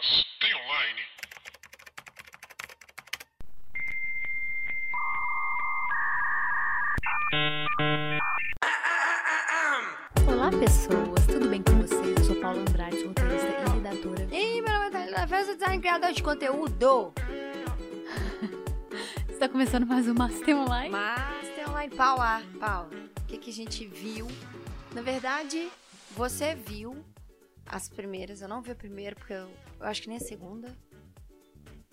Mas 0.00 0.24
tem 0.40 0.54
online? 0.54 1.00
Olá, 10.26 10.50
pessoas, 10.58 11.26
tudo 11.26 11.50
bem 11.50 11.62
com 11.62 11.72
vocês? 11.82 12.16
Eu 12.16 12.24
sou 12.24 12.36
Paula 12.36 12.60
Andrade, 12.62 13.04
roteirista 13.04 13.46
e 13.46 13.74
redatora. 13.74 14.28
E 14.32 14.62
meu 14.62 14.72
nome 14.72 14.86
é 14.86 14.90
Thalita 14.90 15.26
Festa, 15.26 15.54
design 15.54 15.80
criador 15.80 16.12
de 16.12 16.22
conteúdo. 16.22 17.12
Está 19.28 19.50
começando 19.50 19.86
mais 19.86 20.08
um 20.08 20.14
Master 20.14 20.56
Online. 20.56 20.88
Mas 20.88 21.46
tem 21.54 21.68
online. 21.68 21.94
Paula, 21.94 22.42
Paula, 22.58 22.88
o 23.18 23.26
que, 23.26 23.36
que 23.36 23.50
a 23.50 23.54
gente 23.54 23.86
viu? 23.86 24.26
Na 24.94 25.02
verdade, 25.02 25.68
você 26.16 26.54
viu 26.54 27.04
as 27.70 27.88
primeiras. 27.88 28.42
Eu 28.42 28.48
não 28.48 28.60
vi 28.62 28.70
a 28.72 28.74
primeira, 28.74 29.14
porque 29.16 29.32
eu, 29.32 29.50
eu 29.78 29.86
acho 29.86 30.02
que 30.02 30.08
nem 30.08 30.16
a 30.18 30.20
segunda. 30.20 30.76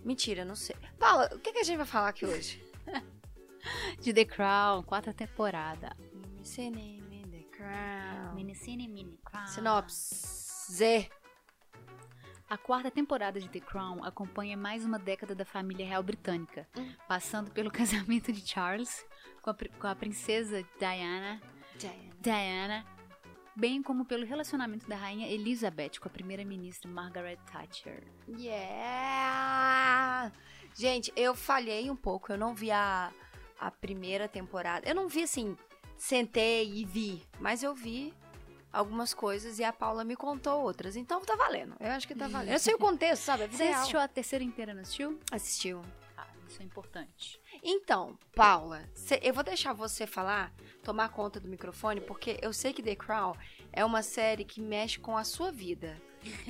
Mentira, 0.03 0.43
não 0.45 0.55
sei. 0.55 0.75
Paula, 0.99 1.29
o 1.33 1.39
que, 1.39 1.51
que 1.51 1.59
a 1.59 1.63
gente 1.63 1.77
vai 1.77 1.85
falar 1.85 2.09
aqui 2.09 2.25
hoje? 2.25 2.63
De 4.01 4.13
The 4.13 4.25
Crown, 4.25 4.83
quarta 4.83 5.13
temporada. 5.13 5.95
Cinema, 6.41 7.27
The 7.29 7.43
Crown. 7.57 8.35
Minicine 8.35 8.87
Mini 8.87 9.17
Crown. 9.23 9.47
Sinopse. 9.47 10.71
Z. 10.71 11.09
A 12.49 12.57
quarta 12.57 12.89
temporada 12.89 13.41
de 13.41 13.49
The 13.49 13.59
Crown 13.59 14.03
acompanha 14.05 14.55
mais 14.55 14.85
uma 14.85 14.97
década 14.97 15.35
da 15.35 15.43
família 15.43 15.85
real 15.85 16.01
britânica, 16.01 16.65
Hum. 16.77 16.93
passando 17.07 17.51
pelo 17.51 17.69
casamento 17.71 18.31
de 18.31 18.47
Charles 18.47 19.05
com 19.41 19.49
a, 19.49 19.55
com 19.55 19.87
a 19.87 19.95
princesa 19.95 20.63
Diana, 20.79 21.41
Diana, 22.21 22.85
bem 23.57 23.81
como 23.81 24.05
pelo 24.05 24.25
relacionamento 24.25 24.87
da 24.87 24.95
rainha 24.95 25.27
Elizabeth 25.27 25.99
com 25.99 26.07
a 26.07 26.11
primeira-ministra 26.11 26.89
Margaret 26.89 27.37
Thatcher. 27.51 28.03
Yeah! 29.07 30.31
Gente, 30.75 31.11
eu 31.15 31.33
falhei 31.35 31.89
um 31.89 31.95
pouco. 31.95 32.31
Eu 32.31 32.37
não 32.37 32.53
vi 32.53 32.69
a, 32.71 33.11
a 33.59 33.71
primeira 33.71 34.27
temporada. 34.27 34.87
Eu 34.87 34.93
não 34.95 35.07
vi 35.07 35.23
assim, 35.23 35.57
sentei 35.97 36.71
e 36.71 36.85
vi. 36.85 37.23
Mas 37.39 37.63
eu 37.63 37.73
vi 37.73 38.13
algumas 38.71 39.13
coisas 39.13 39.57
e 39.59 39.63
a 39.63 39.73
Paula 39.73 40.03
me 40.03 40.15
contou 40.15 40.61
outras. 40.61 40.95
Então 40.95 41.21
tá 41.21 41.35
valendo. 41.35 41.75
Eu 41.79 41.91
acho 41.91 42.07
que 42.07 42.13
tá 42.15 42.27
valendo. 42.27 42.51
Eu 42.53 42.59
sei 42.59 42.75
o 42.75 42.77
contexto, 42.79 43.23
sabe? 43.23 43.43
Vida 43.47 43.57
Você 43.57 43.63
real. 43.65 43.75
assistiu 43.79 43.99
a 43.99 44.07
terceira 44.07 44.43
inteira, 44.43 44.73
não 44.73 44.81
assistiu? 44.81 45.19
Assistiu. 45.31 45.81
Ah, 46.15 46.27
isso 46.47 46.61
é 46.61 46.65
importante. 46.65 47.39
Então, 47.63 48.17
Paula, 48.35 48.87
cê- 48.93 49.19
eu 49.23 49.33
vou 49.33 49.43
deixar 49.43 49.73
você 49.73 50.05
falar, 50.05 50.53
tomar 50.83 51.09
conta 51.09 51.39
do 51.39 51.47
microfone, 51.49 51.99
porque 52.01 52.37
eu 52.41 52.53
sei 52.53 52.71
que 52.71 52.83
The 52.83 52.95
Crown 52.95 53.33
é 53.77 53.85
uma 53.85 54.01
série 54.01 54.43
que 54.43 54.59
mexe 54.59 54.99
com 54.99 55.15
a 55.15 55.23
sua 55.23 55.51
vida. 55.51 56.01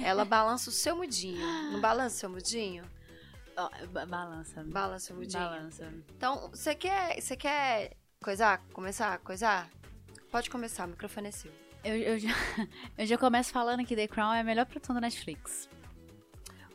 Ela 0.02 0.24
balança 0.24 0.70
o 0.70 0.74
seu 0.74 0.96
mudinho. 0.96 1.46
Não 1.74 1.82
balança 1.82 2.16
o 2.16 2.20
seu 2.20 2.30
mudinho? 2.30 2.86
Balança. 4.08 4.64
Balança 4.64 5.14
o 5.14 5.18
mudinho. 5.18 5.44
Balança. 5.44 5.94
Então, 6.16 6.50
você 6.50 6.74
quer, 6.74 7.20
você 7.20 7.36
quer 7.36 7.98
coisar, 8.24 8.64
começar, 8.72 9.20
coisar? 9.20 9.70
Pode 10.32 10.50
começar, 10.50 10.86
o 10.86 10.92
microfone 10.92 11.28
é 11.28 11.32
seu. 11.32 11.52
Eu, 11.84 11.98
eu 11.98 12.18
já, 12.18 12.30
eu 12.98 13.06
já 13.06 13.18
começo 13.18 13.52
falando 13.52 13.86
que 13.86 13.94
The 13.94 14.08
Crown 14.08 14.34
é 14.34 14.40
a 14.40 14.44
melhor 14.46 14.66
produção 14.66 14.96
da 14.96 15.02
Netflix. 15.02 15.68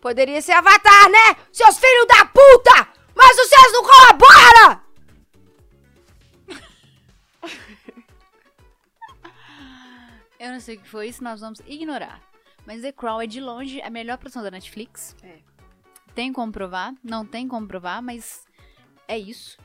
Poderia 0.02 0.42
ser 0.42 0.52
Avatar, 0.52 1.08
né? 1.08 1.42
Seus 1.50 1.78
filhos 1.78 2.06
da 2.08 2.26
puta! 2.26 2.92
Mas 3.14 3.36
vocês 3.36 3.72
não 3.72 3.82
colaboram! 3.82 4.82
Eu 10.42 10.50
não 10.50 10.58
sei 10.58 10.74
o 10.74 10.80
que 10.80 10.88
foi 10.88 11.06
isso, 11.06 11.22
nós 11.22 11.40
vamos 11.40 11.60
ignorar. 11.60 12.20
Mas 12.66 12.82
The 12.82 12.90
Crown 12.90 13.22
é 13.22 13.28
de 13.28 13.40
longe 13.40 13.80
a 13.80 13.88
melhor 13.88 14.18
produção 14.18 14.42
da 14.42 14.50
Netflix. 14.50 15.14
É. 15.22 15.38
Tem 16.16 16.32
como 16.32 16.50
provar, 16.50 16.92
não 17.00 17.24
tem 17.24 17.46
como 17.46 17.64
provar, 17.64 18.02
mas 18.02 18.44
é 19.06 19.16
isso. 19.16 19.56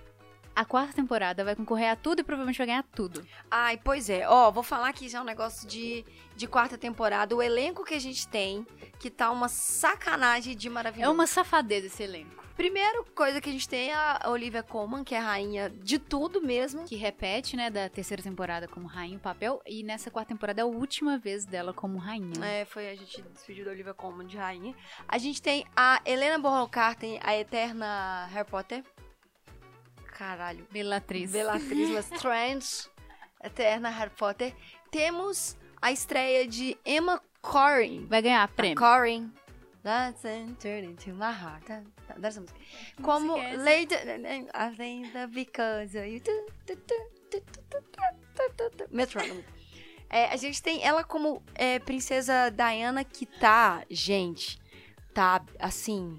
A 0.58 0.66
quarta 0.66 0.92
temporada 0.92 1.46
vai 1.46 1.56
concorrer 1.56 1.92
a 1.92 1.96
tudo 1.96 2.22
e 2.22 2.24
provavelmente 2.24 2.58
vai 2.58 2.66
ganhar 2.66 2.82
tudo. 2.82 3.24
Ai, 3.50 3.78
pois 3.78 4.10
é. 4.10 4.28
Ó, 4.28 4.50
vou 4.50 4.64
falar 4.64 4.90
aqui 4.90 5.08
já 5.08 5.22
um 5.22 5.24
negócio 5.24 5.68
de, 5.68 6.04
de 6.36 6.48
quarta 6.48 6.76
temporada. 6.76 7.36
O 7.36 7.44
elenco 7.44 7.86
que 7.86 7.94
a 7.94 8.00
gente 8.00 8.28
tem, 8.28 8.66
que 8.98 9.12
tá 9.12 9.30
uma 9.30 9.50
sacanagem 9.50 10.56
de 10.58 10.68
É 10.68 10.72
maravilhoso. 10.72 11.14
uma 11.14 11.28
safadeza 11.28 11.86
esse 11.86 12.02
elenco. 12.02 12.44
Primeiro 12.56 13.06
coisa 13.14 13.40
que 13.40 13.50
a 13.50 13.52
gente 13.52 13.70
tem 13.70 13.92
é 13.92 13.94
a 13.94 14.30
Olivia 14.30 14.64
Colman, 14.64 15.04
que 15.04 15.14
é 15.14 15.20
a 15.20 15.22
rainha 15.22 15.70
de 15.70 16.00
tudo 16.00 16.42
mesmo. 16.42 16.86
Que 16.86 16.96
repete, 16.96 17.56
né, 17.56 17.70
da 17.70 17.88
terceira 17.88 18.24
temporada 18.24 18.68
como 18.68 18.88
rainha 18.88 19.18
o 19.18 19.22
papel. 19.22 19.62
E 19.64 19.84
nessa 19.84 20.10
quarta 20.10 20.30
temporada 20.30 20.62
é 20.62 20.64
a 20.64 20.66
última 20.66 21.20
vez 21.20 21.46
dela 21.46 21.72
como 21.72 22.00
rainha. 22.00 22.44
É, 22.44 22.66
foi 22.66 22.90
a 22.90 22.96
gente 22.96 23.22
despediu 23.32 23.64
da 23.64 23.70
Olivia 23.70 23.94
Colman 23.94 24.26
de 24.26 24.38
rainha. 24.38 24.74
A 25.08 25.20
gente 25.20 25.40
tem 25.40 25.68
a 25.76 26.02
Helena 26.04 26.40
Bonham 26.40 26.68
Carter, 26.68 27.20
a 27.22 27.38
eterna 27.38 28.26
Harry 28.32 28.50
Potter 28.50 28.84
caralho. 30.18 30.68
Belatriz. 30.72 31.32
Belatriz 31.32 31.90
Lestrange, 31.90 32.90
Eterna 33.44 33.90
Harry 33.90 34.12
Potter. 34.18 34.54
Temos 34.90 35.56
a 35.82 35.92
estreia 35.92 36.48
de 36.48 36.76
Emma 36.84 37.22
Corrin. 37.42 38.08
Vai 38.08 38.22
ganhar 38.22 38.48
prêmio. 38.48 38.76
Tá, 42.08 42.14
tá, 42.16 42.16
a 42.16 42.42
música. 42.42 42.60
Como 43.02 43.38
é 43.38 43.56
Lady. 43.56 43.96
A 44.54 44.70
venda 44.70 45.28
because 45.28 45.98
you. 45.98 46.22
Metronome. 48.90 49.46
É, 50.10 50.26
a 50.26 50.38
gente 50.38 50.64
tem 50.64 50.84
ela 50.84 51.04
como 51.04 51.44
é, 51.54 51.80
princesa 51.80 52.50
Diana 52.50 53.04
que 53.04 53.26
tá, 53.26 53.84
gente, 53.90 54.58
tá 55.14 55.44
assim, 55.60 56.18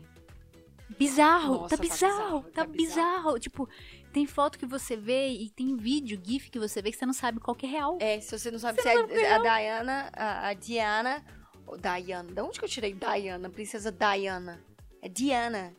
Bizarro, 0.98 1.54
Nossa, 1.58 1.68
tá 1.68 1.76
tá 1.76 1.82
bizarro, 1.82 2.16
bizarro, 2.16 2.42
tá 2.42 2.64
tá 2.64 2.66
bizarro. 2.66 3.38
Tipo, 3.38 3.68
tem 4.12 4.26
foto 4.26 4.58
que 4.58 4.66
você 4.66 4.96
vê 4.96 5.28
e 5.28 5.48
tem 5.50 5.76
vídeo, 5.76 6.20
GIF 6.22 6.50
que 6.50 6.58
você 6.58 6.82
vê 6.82 6.90
que 6.90 6.96
você 6.96 7.06
não 7.06 7.12
sabe 7.12 7.38
qual 7.40 7.54
que 7.54 7.66
é 7.66 7.68
real. 7.68 7.98
É, 8.00 8.20
se 8.20 8.36
você 8.36 8.50
não 8.50 8.58
sabe 8.58 8.82
se 8.82 8.88
é 8.88 9.32
a 9.32 9.38
Diana, 9.38 10.10
a, 10.12 10.48
a 10.48 10.54
Diana, 10.54 11.24
ou 11.66 11.76
Diana, 11.78 12.32
da 12.32 12.42
onde 12.44 12.58
que 12.58 12.64
eu 12.64 12.68
tirei 12.68 12.92
Diana? 12.94 13.48
Princesa 13.48 13.92
Diana. 13.92 14.60
É 15.00 15.08
Diana. 15.08 15.72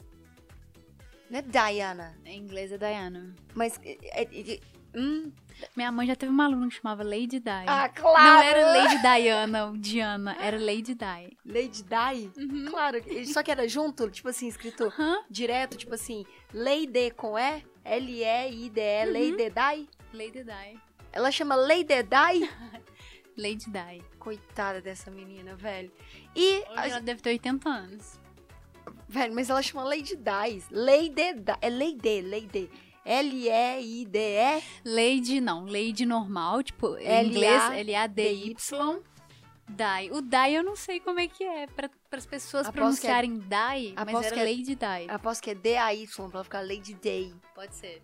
Não 1.29 1.39
é 1.39 1.41
Diana, 1.43 2.17
Em 2.25 2.39
inglês 2.39 2.71
é 2.71 2.77
Diana. 2.77 3.35
mas 3.53 3.79
é, 3.83 3.97
é- 4.23 4.53
é- 4.53 4.59
hum, 4.95 5.31
Minha 5.75 5.91
mãe 5.91 6.07
já 6.07 6.15
teve 6.15 6.31
uma 6.31 6.45
aluna 6.45 6.67
que 6.69 6.75
chamava 6.75 7.03
Lady 7.03 7.39
Di. 7.39 7.49
ah, 7.67 7.89
claro. 7.89 8.23
Não 8.23 8.41
era 8.41 8.65
Lady 8.73 8.97
Diana 9.01 9.65
ou 9.65 9.77
Diana, 9.77 10.35
era 10.39 10.57
Lady 10.57 10.95
Di. 10.95 11.37
Lady 11.45 11.83
Di? 11.83 12.69
Claro, 12.69 12.97
só 13.25 13.43
que 13.43 13.51
era 13.51 13.67
junto, 13.67 14.09
tipo 14.09 14.29
assim, 14.29 14.47
escrito 14.47 14.85
Aham. 14.85 15.23
direto, 15.29 15.77
tipo 15.77 15.93
assim, 15.93 16.25
Lady 16.53 17.11
com 17.11 17.37
E, 17.37 17.63
L-E-I-D-E, 17.83 19.05
Lady 19.05 19.49
Di. 19.49 19.89
Lady 20.13 20.43
Di. 20.43 20.79
Ela 21.11 21.31
chama 21.31 21.55
Lady 21.55 22.03
Di? 22.03 22.49
Lady 23.37 23.65
Di. 23.69 24.03
Coitada 24.17 24.81
dessa 24.81 25.09
menina, 25.11 25.55
velho. 25.55 25.91
E, 26.35 26.63
a 26.75 26.87
ela 26.87 26.99
deve 27.01 27.21
ter 27.21 27.31
80 27.31 27.69
anos. 27.69 28.19
Velho, 29.07 29.33
mas 29.33 29.49
ela 29.49 29.61
chama 29.61 29.83
Lady 29.83 30.15
Dice. 30.15 30.67
Lady 30.71 31.33
Di. 31.33 31.53
É 31.61 31.69
Lady, 31.69 32.21
Lady. 32.21 32.69
L-E-I-D-E. 33.05 34.63
Lady, 34.85 35.41
não. 35.41 35.65
Lady 35.65 36.05
normal, 36.05 36.61
tipo, 36.63 36.97
em 36.97 37.27
inglês, 37.27 37.63
L-A-D-Y. 37.71 39.01
Di. 39.69 40.09
O 40.11 40.21
Di 40.21 40.53
eu 40.55 40.63
não 40.63 40.75
sei 40.75 40.99
como 40.99 41.19
é 41.19 41.27
que 41.27 41.43
é 41.43 41.67
para 41.67 41.89
as 42.13 42.25
pessoas 42.25 42.65
Aposto 42.67 42.73
pronunciarem 42.75 43.37
Di, 43.37 43.93
mas 43.95 44.07
aposto 44.07 44.25
era 44.25 44.33
que 44.35 44.39
é- 44.41 44.43
Lady 44.43 44.75
Di. 44.75 45.09
Aposto 45.09 45.43
que 45.43 45.49
é 45.51 45.55
D-A-Y 45.55 46.29
pra 46.31 46.43
ficar 46.43 46.61
Lady 46.61 46.95
Day. 46.95 47.33
Pode 47.53 47.75
ser. 47.75 48.01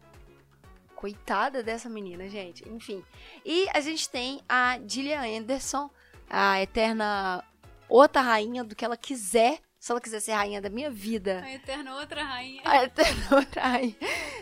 Coitada 0.95 1.63
dessa 1.63 1.89
menina, 1.89 2.29
gente. 2.29 2.67
Enfim. 2.69 3.03
E 3.43 3.67
a 3.73 3.81
gente 3.81 4.07
tem 4.07 4.41
a 4.47 4.79
Gillian 4.87 5.21
Anderson, 5.39 5.89
a 6.29 6.61
eterna 6.61 7.43
outra 7.89 8.21
rainha 8.21 8.63
do 8.63 8.75
que 8.75 8.85
ela 8.85 8.95
quiser. 8.97 9.59
Se 9.85 9.91
ela 9.91 10.01
quiser 10.01 10.19
ser 10.19 10.31
rainha 10.31 10.59
da 10.59 10.67
minha 10.67 10.89
vida. 10.89 11.43
A 11.43 11.53
eterna 11.53 11.93
outra 11.97 12.23
rainha. 12.23 12.59
A 12.65 12.83
eterna 12.85 13.23
outra 13.37 13.61
rainha. 13.61 13.95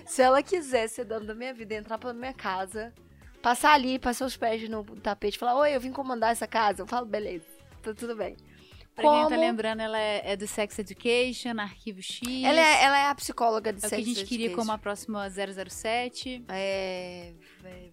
Se 0.05 0.21
ela 0.21 0.41
quiser 0.41 0.87
ser 0.87 1.03
dona 1.03 1.25
da 1.25 1.35
minha 1.35 1.53
vida, 1.53 1.75
entrar 1.75 1.97
pela 1.97 2.13
minha 2.13 2.31
casa, 2.33 2.93
passar 3.41 3.73
ali, 3.73 3.99
passar 3.99 4.25
os 4.25 4.37
pés 4.37 4.69
no 4.69 4.85
tapete, 5.01 5.37
falar: 5.37 5.55
Oi, 5.55 5.75
eu 5.75 5.81
vim 5.81 5.91
comandar 5.91 6.31
essa 6.31 6.47
casa. 6.47 6.81
Eu 6.83 6.87
falo: 6.87 7.05
Beleza, 7.05 7.43
tá 7.81 7.93
tudo 7.93 8.15
bem. 8.15 8.37
Pra 8.95 9.03
quem 9.03 9.23
tá 9.23 9.23
Como- 9.31 9.41
lembrando, 9.41 9.81
ela 9.81 9.99
é, 9.99 10.31
é 10.31 10.37
do 10.37 10.47
Sex 10.47 10.79
Education, 10.79 11.59
Arquivo 11.59 12.01
X. 12.01 12.21
Ela 12.25 12.61
é, 12.61 12.83
ela 12.85 12.97
é 12.99 13.07
a 13.07 13.15
psicóloga 13.15 13.73
de 13.73 13.83
é 13.83 13.87
o 13.87 13.89
que 13.89 13.95
a 13.95 13.97
Sex 13.97 14.07
gente 14.07 14.25
queria 14.25 14.45
Education. 14.45 14.61
como 14.65 14.71
a 14.71 14.77
próxima 14.77 15.29
007. 15.29 16.45
É, 16.47 17.33
é. 17.65 17.89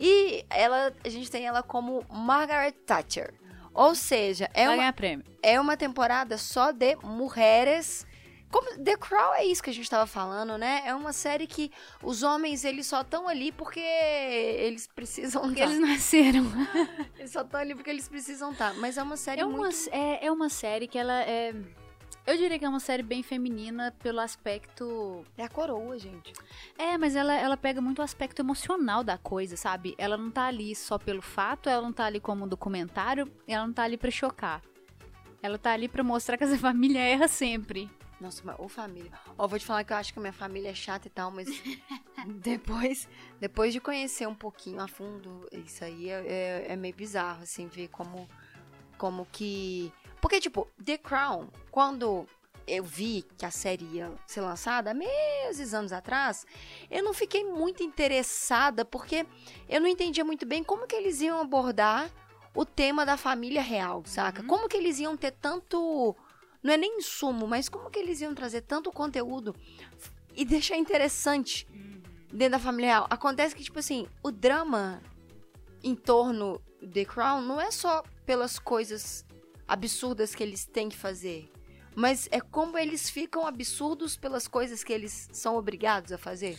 E 0.00 0.46
ela, 0.48 0.90
a 1.04 1.08
gente 1.10 1.30
tem 1.30 1.46
ela 1.46 1.62
como 1.62 2.02
Margaret 2.08 2.72
Thatcher. 2.72 3.34
Ou 3.74 3.94
seja, 3.94 4.50
é 4.52 4.66
Vai 4.66 4.78
uma, 4.78 4.92
prêmio. 4.92 5.24
é 5.42 5.60
uma 5.60 5.76
temporada 5.76 6.36
só 6.38 6.72
de 6.72 6.96
mulheres. 7.02 8.06
Como 8.50 8.78
The 8.84 8.96
Crown 8.98 9.32
é 9.34 9.46
isso 9.46 9.62
que 9.62 9.70
a 9.70 9.72
gente 9.72 9.88
tava 9.88 10.06
falando, 10.06 10.58
né? 10.58 10.82
É 10.84 10.94
uma 10.94 11.14
série 11.14 11.46
que 11.46 11.70
os 12.02 12.22
homens, 12.22 12.64
eles 12.66 12.86
só 12.86 13.00
estão 13.00 13.26
ali 13.26 13.50
porque 13.50 13.80
eles 13.80 14.86
precisam 14.86 15.50
estar. 15.50 15.64
eles 15.64 15.78
nasceram. 15.80 16.44
Eles 17.18 17.30
só 17.32 17.40
estão 17.40 17.58
ali 17.60 17.74
porque 17.74 17.88
eles 17.88 18.08
precisam 18.08 18.52
estar. 18.52 18.74
Mas 18.74 18.98
é 18.98 19.02
uma 19.02 19.16
série 19.16 19.40
É 19.40 19.44
uma, 19.46 19.56
muito... 19.56 19.88
é, 19.90 20.26
é 20.26 20.30
uma 20.30 20.50
série 20.50 20.86
que 20.86 20.98
ela 20.98 21.22
é. 21.22 21.54
Eu 22.24 22.36
diria 22.36 22.58
que 22.58 22.64
é 22.64 22.68
uma 22.68 22.78
série 22.78 23.02
bem 23.02 23.22
feminina 23.22 23.92
pelo 24.00 24.20
aspecto. 24.20 25.24
É 25.36 25.44
a 25.44 25.48
coroa, 25.48 25.98
gente. 25.98 26.32
É, 26.78 26.96
mas 26.96 27.16
ela, 27.16 27.34
ela 27.34 27.56
pega 27.56 27.80
muito 27.80 27.98
o 27.98 28.02
aspecto 28.02 28.40
emocional 28.40 29.02
da 29.02 29.18
coisa, 29.18 29.56
sabe? 29.56 29.94
Ela 29.98 30.16
não 30.16 30.30
tá 30.30 30.44
ali 30.44 30.74
só 30.74 30.98
pelo 30.98 31.20
fato, 31.20 31.68
ela 31.68 31.82
não 31.82 31.92
tá 31.92 32.04
ali 32.04 32.20
como 32.20 32.44
um 32.44 32.48
documentário, 32.48 33.30
ela 33.46 33.66
não 33.66 33.72
tá 33.72 33.82
ali 33.82 33.96
pra 33.96 34.10
chocar. 34.10 34.62
Ela 35.42 35.58
tá 35.58 35.72
ali 35.72 35.88
pra 35.88 36.04
mostrar 36.04 36.36
que 36.38 36.44
essa 36.44 36.56
família 36.58 37.00
erra 37.00 37.26
sempre. 37.26 37.90
Nossa, 38.20 38.40
mas 38.44 38.54
ô 38.56 38.68
família. 38.68 39.10
Ó, 39.36 39.48
vou 39.48 39.58
te 39.58 39.66
falar 39.66 39.82
que 39.82 39.92
eu 39.92 39.96
acho 39.96 40.12
que 40.12 40.18
a 40.20 40.22
minha 40.22 40.32
família 40.32 40.70
é 40.70 40.74
chata 40.74 41.08
e 41.08 41.10
tal, 41.10 41.32
mas 41.32 41.48
depois, 42.40 43.08
depois 43.40 43.72
de 43.72 43.80
conhecer 43.80 44.28
um 44.28 44.34
pouquinho 44.34 44.80
a 44.80 44.86
fundo, 44.86 45.48
isso 45.50 45.82
aí 45.84 46.08
é, 46.08 46.24
é, 46.24 46.66
é 46.68 46.76
meio 46.76 46.94
bizarro, 46.94 47.42
assim, 47.42 47.66
ver 47.66 47.88
como, 47.88 48.28
como 48.96 49.26
que. 49.26 49.92
Porque, 50.22 50.40
tipo, 50.40 50.68
The 50.82 50.98
Crown, 50.98 51.48
quando 51.68 52.26
eu 52.64 52.84
vi 52.84 53.24
que 53.36 53.44
a 53.44 53.50
série 53.50 53.84
ia 53.86 54.12
ser 54.24 54.40
lançada 54.40 54.94
meses 54.94 55.74
anos 55.74 55.92
atrás, 55.92 56.46
eu 56.88 57.02
não 57.02 57.12
fiquei 57.12 57.42
muito 57.44 57.82
interessada 57.82 58.84
porque 58.84 59.26
eu 59.68 59.80
não 59.80 59.88
entendia 59.88 60.24
muito 60.24 60.46
bem 60.46 60.62
como 60.62 60.86
que 60.86 60.94
eles 60.94 61.20
iam 61.20 61.40
abordar 61.40 62.08
o 62.54 62.64
tema 62.64 63.04
da 63.04 63.16
família 63.16 63.60
real, 63.62 64.04
saca? 64.06 64.42
Uhum. 64.42 64.46
Como 64.46 64.68
que 64.68 64.76
eles 64.76 65.00
iam 65.00 65.16
ter 65.16 65.32
tanto 65.32 66.14
não 66.62 66.72
é 66.72 66.76
nem 66.76 66.98
insumo, 66.98 67.48
mas 67.48 67.68
como 67.68 67.90
que 67.90 67.98
eles 67.98 68.20
iam 68.20 68.32
trazer 68.32 68.60
tanto 68.60 68.92
conteúdo 68.92 69.56
e 70.36 70.44
deixar 70.44 70.76
interessante 70.76 71.66
dentro 72.32 72.52
da 72.52 72.58
família 72.60 72.92
real? 72.92 73.06
Acontece 73.10 73.56
que, 73.56 73.64
tipo 73.64 73.80
assim, 73.80 74.06
o 74.22 74.30
drama 74.30 75.02
em 75.82 75.96
torno 75.96 76.62
de 76.80 76.86
The 76.86 77.04
Crown 77.06 77.40
não 77.40 77.60
é 77.60 77.72
só 77.72 78.04
pelas 78.24 78.60
coisas 78.60 79.24
absurdas 79.72 80.34
que 80.34 80.42
eles 80.42 80.66
têm 80.66 80.90
que 80.90 80.96
fazer, 80.96 81.50
mas 81.94 82.28
é 82.30 82.40
como 82.40 82.76
eles 82.76 83.08
ficam 83.08 83.46
absurdos 83.46 84.16
pelas 84.16 84.46
coisas 84.46 84.84
que 84.84 84.92
eles 84.92 85.30
são 85.32 85.56
obrigados 85.56 86.12
a 86.12 86.18
fazer. 86.18 86.58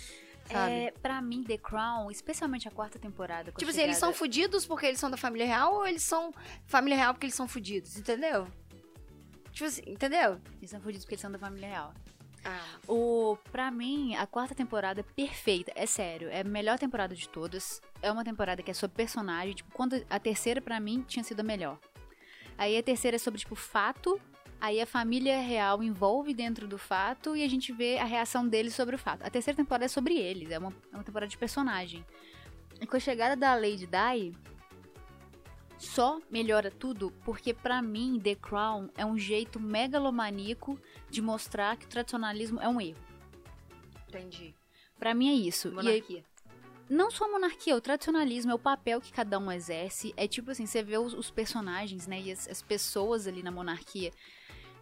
Sabe? 0.52 0.74
É, 0.74 0.92
pra 1.02 1.22
mim, 1.22 1.44
The 1.44 1.58
Crown, 1.58 2.12
especialmente 2.12 2.68
a 2.68 2.72
quarta 2.72 3.00
temporada. 3.00 3.52
Tipo 3.52 3.70
assim, 3.70 3.82
eles 3.82 3.98
são 3.98 4.12
fudidos 4.14 4.66
porque 4.66 4.88
eles 4.88 5.00
são 5.00 5.10
da 5.10 5.16
família 5.16 5.46
real 5.46 5.76
ou 5.76 5.88
eles 5.88 6.04
são 6.04 6.34
família 6.66 6.98
real 6.98 7.14
porque 7.14 7.28
eles 7.28 7.36
são 7.36 7.48
fudidos, 7.48 7.98
entendeu? 7.98 8.48
Tipo 9.52 9.66
assim, 9.68 9.84
entendeu? 9.86 10.42
Eles 10.58 10.72
são 10.72 10.82
fudidos 10.82 11.06
porque 11.06 11.14
eles 11.14 11.22
são 11.22 11.32
da 11.32 11.40
família 11.40 11.70
real. 11.70 11.94
Ah. 12.44 12.66
O, 12.88 13.38
pra 13.52 13.72
mim, 13.72 14.16
a 14.16 14.28
quarta 14.28 14.54
temporada 14.54 15.00
é 15.00 15.04
perfeita. 15.04 15.72
É 15.76 15.86
sério, 15.86 16.30
é 16.30 16.42
a 16.42 16.44
melhor 16.44 16.78
temporada 16.78 17.16
de 17.16 17.30
todas. 17.30 17.80
É 18.02 18.12
uma 18.12 18.24
temporada 18.24 18.62
que 18.62 18.72
é 18.72 18.74
sobre 18.74 18.98
personagem. 18.98 19.54
Tipo, 19.54 19.72
quando 19.72 20.04
a 20.10 20.20
terceira, 20.20 20.60
pra 20.60 20.80
mim, 20.80 21.06
tinha 21.08 21.24
sido 21.24 21.40
a 21.40 21.44
melhor. 21.44 21.80
Aí 22.58 22.78
a 22.78 22.84
terceira 22.84 23.16
é 23.16 23.20
sobre, 23.20 23.40
tipo, 23.40 23.56
fato. 23.56 24.20
Aí 24.60 24.80
a 24.80 24.86
família 24.86 25.42
real 25.42 25.84
envolve 25.84 26.34
dentro 26.34 26.68
do 26.68 26.78
fato 26.78 27.36
e 27.36 27.44
a 27.44 27.50
gente 27.50 27.74
vê 27.74 27.98
a 27.98 28.06
reação 28.06 28.48
deles 28.48 28.74
sobre 28.74 28.96
o 28.96 28.98
fato. 28.98 29.24
A 29.24 29.30
terceira 29.30 29.58
temporada 29.58 29.86
é 29.86 29.90
sobre 29.90 30.18
eles, 30.18 30.52
é 30.52 30.58
uma, 30.58 30.74
é 30.92 30.96
uma 30.96 31.04
temporada 31.04 31.30
de 31.30 31.38
personagem. 31.38 32.06
E 32.80 32.88
com 32.88 32.96
a 32.96 33.00
chegada 33.00 33.36
da 33.36 33.56
Lady 33.56 33.88
Di, 33.88 34.34
só 35.78 36.22
melhora 36.32 36.72
tudo 36.72 37.12
porque 37.26 37.54
para 37.54 37.82
mim 37.82 38.20
The 38.24 38.36
Crown 38.36 38.90
é 38.96 39.06
um 39.06 39.18
jeito 39.18 39.60
megalomaníaco 39.60 40.80
de 41.10 41.22
mostrar 41.22 41.76
que 41.76 41.86
o 41.86 41.90
tradicionalismo 41.90 42.62
é 42.62 42.68
um 42.70 42.80
erro. 42.80 43.04
Entendi. 44.08 44.56
Para 44.98 45.14
mim 45.14 45.30
é 45.30 45.34
isso. 45.34 45.72
Monarquia. 45.74 46.24
Não 46.90 47.10
só 47.10 47.26
a 47.26 47.30
monarquia, 47.30 47.76
o 47.76 47.82
tradicionalismo 47.82 48.52
é 48.52 48.56
o 48.56 48.60
papel 48.60 49.00
que 49.00 49.12
cada 49.12 49.40
um 49.40 49.52
exerce. 49.52 50.14
É 50.18 50.28
tipo 50.28 50.52
assim, 50.52 50.66
você 50.66 50.84
vê 50.84 50.98
os, 50.98 51.14
os 51.14 51.32
personagens, 51.32 52.08
né, 52.08 52.22
e 52.22 52.32
as, 52.32 52.48
as, 52.48 52.62
pessoas 52.62 53.28
ali 53.28 53.42
na 53.42 53.52
monarquia 53.52 54.12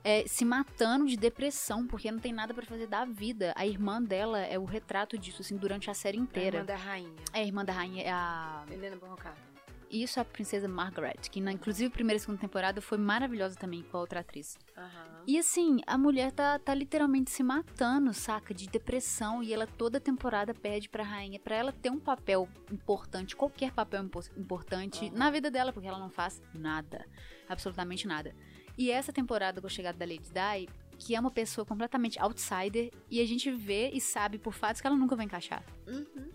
é, 0.04 0.26
se 0.28 0.44
matando 0.44 1.06
de 1.06 1.16
depressão 1.16 1.86
porque 1.86 2.12
não 2.12 2.20
tem 2.20 2.34
nada 2.34 2.54
para 2.54 2.66
fazer 2.66 2.88
da 2.88 3.06
vida. 3.06 3.54
A 3.56 3.66
irmã 3.66 4.02
dela 4.02 4.40
é 4.40 4.58
o 4.58 4.66
retrato 4.66 5.18
disso, 5.18 5.42
assim, 5.42 5.58
durante 5.58 5.90
a 5.90 5.94
série 5.94 6.18
inteira. 6.18 6.58
É 6.58 6.60
a 6.60 6.64
irmã 6.64 6.66
da 6.66 6.76
rainha. 6.76 7.16
É, 7.34 7.40
a 7.40 7.44
irmã 7.44 7.66
da 7.66 7.74
rainha 7.74 8.04
é 8.04 8.12
a... 8.12 8.66
Helena 8.70 8.96
Bonham 8.96 9.16
Carter 9.16 9.51
isso 9.92 10.20
a 10.20 10.26
princesa 10.26 10.68
Margaret, 10.68 11.30
que 11.30 11.42
na, 11.42 11.52
inclusive 11.52 11.88
a 11.88 11.92
primeira 11.92 12.18
e 12.18 12.20
segunda 12.20 12.40
temporada 12.40 12.82
foi 12.82 12.98
maravilhosa 12.98 13.56
também 13.56 13.84
com 13.84 13.98
a 13.98 14.00
outra 14.00 14.22
atriz. 14.22 14.58
Uhum. 14.78 15.24
E 15.28 15.38
assim, 15.38 15.82
a 15.86 15.98
mulher 15.98 16.32
tá, 16.32 16.58
tá 16.58 16.74
literalmente 16.74 17.30
se 17.30 17.44
matando, 17.44 18.14
saca? 18.14 18.54
De 18.54 18.68
depressão, 18.68 19.44
e 19.44 19.54
ela 19.54 19.68
toda 19.68 20.00
temporada 20.00 20.54
pede 20.54 20.88
pra 20.88 21.04
rainha 21.04 21.40
pra 21.40 21.56
ela 21.56 21.72
ter 21.72 21.90
um 21.90 22.00
papel 22.00 22.48
importante, 22.72 23.36
qualquer 23.36 23.72
papel 23.72 24.04
impo 24.04 24.22
importante 24.38 25.06
uhum. 25.06 25.12
na 25.14 25.30
vida 25.30 25.52
dela, 25.52 25.74
porque 25.74 25.88
ela 25.88 26.00
não 26.00 26.10
faz 26.10 26.42
nada. 26.54 27.06
Absolutamente 27.50 28.08
nada. 28.08 28.34
E 28.78 28.90
essa 28.90 29.12
temporada 29.12 29.60
com 29.60 29.68
a 29.68 29.70
chegada 29.70 29.98
da 29.98 30.06
Lady 30.06 30.30
Di, 30.32 30.70
que 30.98 31.16
é 31.16 31.20
uma 31.20 31.32
pessoa 31.32 31.66
completamente 31.66 32.20
outsider, 32.20 32.92
e 33.10 33.20
a 33.20 33.26
gente 33.26 33.52
vê 33.52 33.90
e 33.90 34.00
sabe 34.00 34.38
por 34.38 34.54
fatos 34.54 34.80
que 34.80 34.88
ela 34.88 34.96
nunca 34.96 35.16
vai 35.16 35.26
encaixar. 35.26 35.64
Uhum. 35.88 36.30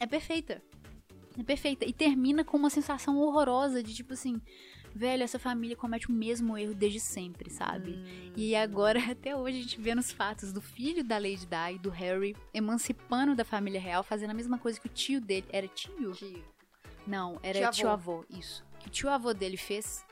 É 0.00 0.06
perfeita. 0.06 0.62
É 1.38 1.42
perfeita. 1.42 1.84
E 1.84 1.92
termina 1.92 2.44
com 2.44 2.56
uma 2.56 2.68
sensação 2.68 3.16
horrorosa 3.18 3.82
de 3.82 3.94
tipo 3.94 4.12
assim. 4.12 4.40
Velho, 4.94 5.22
essa 5.22 5.38
família 5.38 5.76
comete 5.76 6.08
o 6.08 6.12
mesmo 6.12 6.56
erro 6.56 6.74
desde 6.74 6.98
sempre, 6.98 7.50
sabe? 7.50 7.92
Hum. 7.92 8.32
E 8.36 8.56
agora, 8.56 8.98
até 9.12 9.36
hoje, 9.36 9.58
a 9.58 9.62
gente 9.62 9.80
vê 9.80 9.94
nos 9.94 10.10
fatos 10.10 10.52
do 10.52 10.60
filho 10.60 11.04
da 11.04 11.18
Lady 11.18 11.46
Di, 11.46 11.78
do 11.78 11.90
Harry, 11.90 12.34
emancipando 12.52 13.36
da 13.36 13.44
família 13.44 13.80
real, 13.80 14.02
fazendo 14.02 14.30
a 14.30 14.34
mesma 14.34 14.58
coisa 14.58 14.80
que 14.80 14.86
o 14.86 14.90
tio 14.90 15.20
dele. 15.20 15.46
Era 15.50 15.68
tio? 15.68 16.12
Tio. 16.12 16.44
Não, 17.06 17.38
era 17.42 17.70
tio-avô. 17.70 18.24
Tio 18.28 18.38
isso. 18.40 18.64
Que 18.80 18.88
o 18.88 18.90
tio-avô 18.90 19.32
dele 19.32 19.56
fez, 19.56 20.04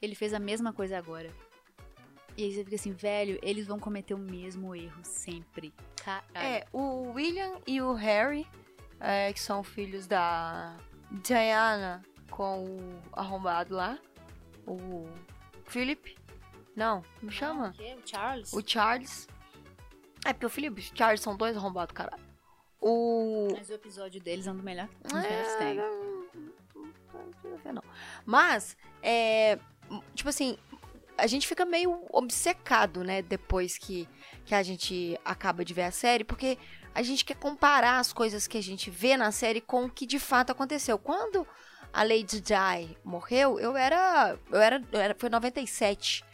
ele 0.00 0.14
fez 0.14 0.34
a 0.34 0.40
mesma 0.40 0.72
coisa 0.72 0.98
agora. 0.98 1.30
E 2.36 2.44
aí 2.44 2.54
você 2.54 2.64
fica 2.64 2.76
assim, 2.76 2.92
velho, 2.92 3.38
eles 3.42 3.66
vão 3.66 3.78
cometer 3.78 4.14
o 4.14 4.18
mesmo 4.18 4.74
erro 4.74 5.00
sempre. 5.02 5.72
Caralho. 6.02 6.24
É, 6.34 6.66
o 6.72 7.12
William 7.12 7.60
e 7.66 7.80
o 7.80 7.92
Harry 7.92 8.46
é, 9.02 9.32
que 9.32 9.40
são 9.40 9.64
filhos 9.64 10.06
da 10.06 10.76
Diana 11.10 12.00
com 12.30 12.64
o 12.64 13.02
arrombado 13.12 13.74
lá, 13.74 13.98
o 14.66 15.06
Philip. 15.66 16.16
Não, 16.74 17.02
me 17.20 17.30
chama? 17.30 17.70
O, 17.70 17.72
quê? 17.72 17.96
o 18.02 18.08
Charles. 18.08 18.52
O 18.52 18.62
Charles. 18.64 19.28
É, 20.24 20.32
porque 20.32 20.46
o 20.46 20.50
Philip 20.50 20.80
e 20.80 20.92
o 20.92 20.96
Charles 20.96 21.20
são 21.20 21.36
dois 21.36 21.56
arrombados, 21.56 21.92
caralho. 21.92 22.22
O... 22.80 23.48
Mas 23.52 23.68
o 23.68 23.74
episódio 23.74 24.20
deles 24.20 24.46
é 24.46 24.52
um 24.52 24.56
do 24.56 24.62
melhor 24.62 24.88
que 24.88 24.94
é. 25.16 25.74
Não, 27.64 27.72
não. 27.74 27.84
Mas, 28.24 28.76
é, 29.02 29.58
tipo 30.14 30.28
assim, 30.28 30.56
a 31.18 31.26
gente 31.26 31.46
fica 31.46 31.64
meio 31.64 32.04
obcecado, 32.10 33.04
né, 33.04 33.22
depois 33.22 33.76
que, 33.78 34.08
que 34.44 34.54
a 34.54 34.62
gente 34.62 35.18
acaba 35.24 35.64
de 35.64 35.74
ver 35.74 35.82
a 35.82 35.90
série, 35.90 36.24
porque 36.24 36.58
a 36.94 37.02
gente 37.02 37.24
quer 37.24 37.36
comparar 37.36 37.98
as 37.98 38.12
coisas 38.12 38.46
que 38.46 38.58
a 38.58 38.62
gente 38.62 38.90
vê 38.90 39.16
na 39.16 39.32
série 39.32 39.60
com 39.60 39.84
o 39.84 39.90
que 39.90 40.06
de 40.06 40.18
fato 40.18 40.50
aconteceu. 40.50 40.98
Quando 40.98 41.46
a 41.92 42.02
Lady 42.02 42.40
Di 42.40 42.96
morreu, 43.04 43.58
eu 43.60 43.76
era. 43.76 44.38
Eu 44.50 44.60
era. 44.60 44.82
Eu 44.90 45.00
era 45.00 45.14
foi 45.18 45.28
97. 45.28 46.24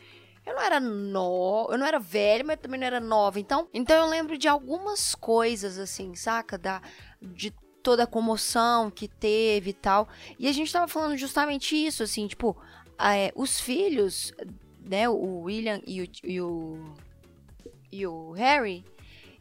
Eu 0.46 0.54
não 0.54 0.62
era 0.62 0.80
no, 0.80 1.68
eu 1.70 1.76
não 1.76 1.86
era 1.86 1.98
velha, 1.98 2.42
mas 2.42 2.58
também 2.58 2.80
não 2.80 2.86
era 2.86 3.00
nova. 3.00 3.38
Então, 3.38 3.68
então 3.74 3.96
eu 3.96 4.06
lembro 4.06 4.38
de 4.38 4.48
algumas 4.48 5.14
coisas 5.14 5.78
assim, 5.78 6.14
saca? 6.14 6.56
Da 6.56 6.80
de 7.20 7.52
toda 7.82 8.04
a 8.04 8.06
comoção 8.06 8.90
que 8.90 9.08
teve 9.08 9.70
e 9.70 9.74
tal. 9.74 10.08
E 10.38 10.48
a 10.48 10.52
gente 10.52 10.72
tava 10.72 10.88
falando 10.88 11.16
justamente 11.16 11.76
isso, 11.76 12.02
assim, 12.02 12.26
tipo, 12.26 12.56
é, 12.98 13.32
os 13.34 13.60
filhos, 13.60 14.32
né, 14.80 15.08
o 15.08 15.40
William 15.40 15.80
e 15.86 16.02
o, 16.02 16.08
e 16.24 16.40
o, 16.40 16.94
e 17.90 18.06
o 18.06 18.32
Harry, 18.32 18.84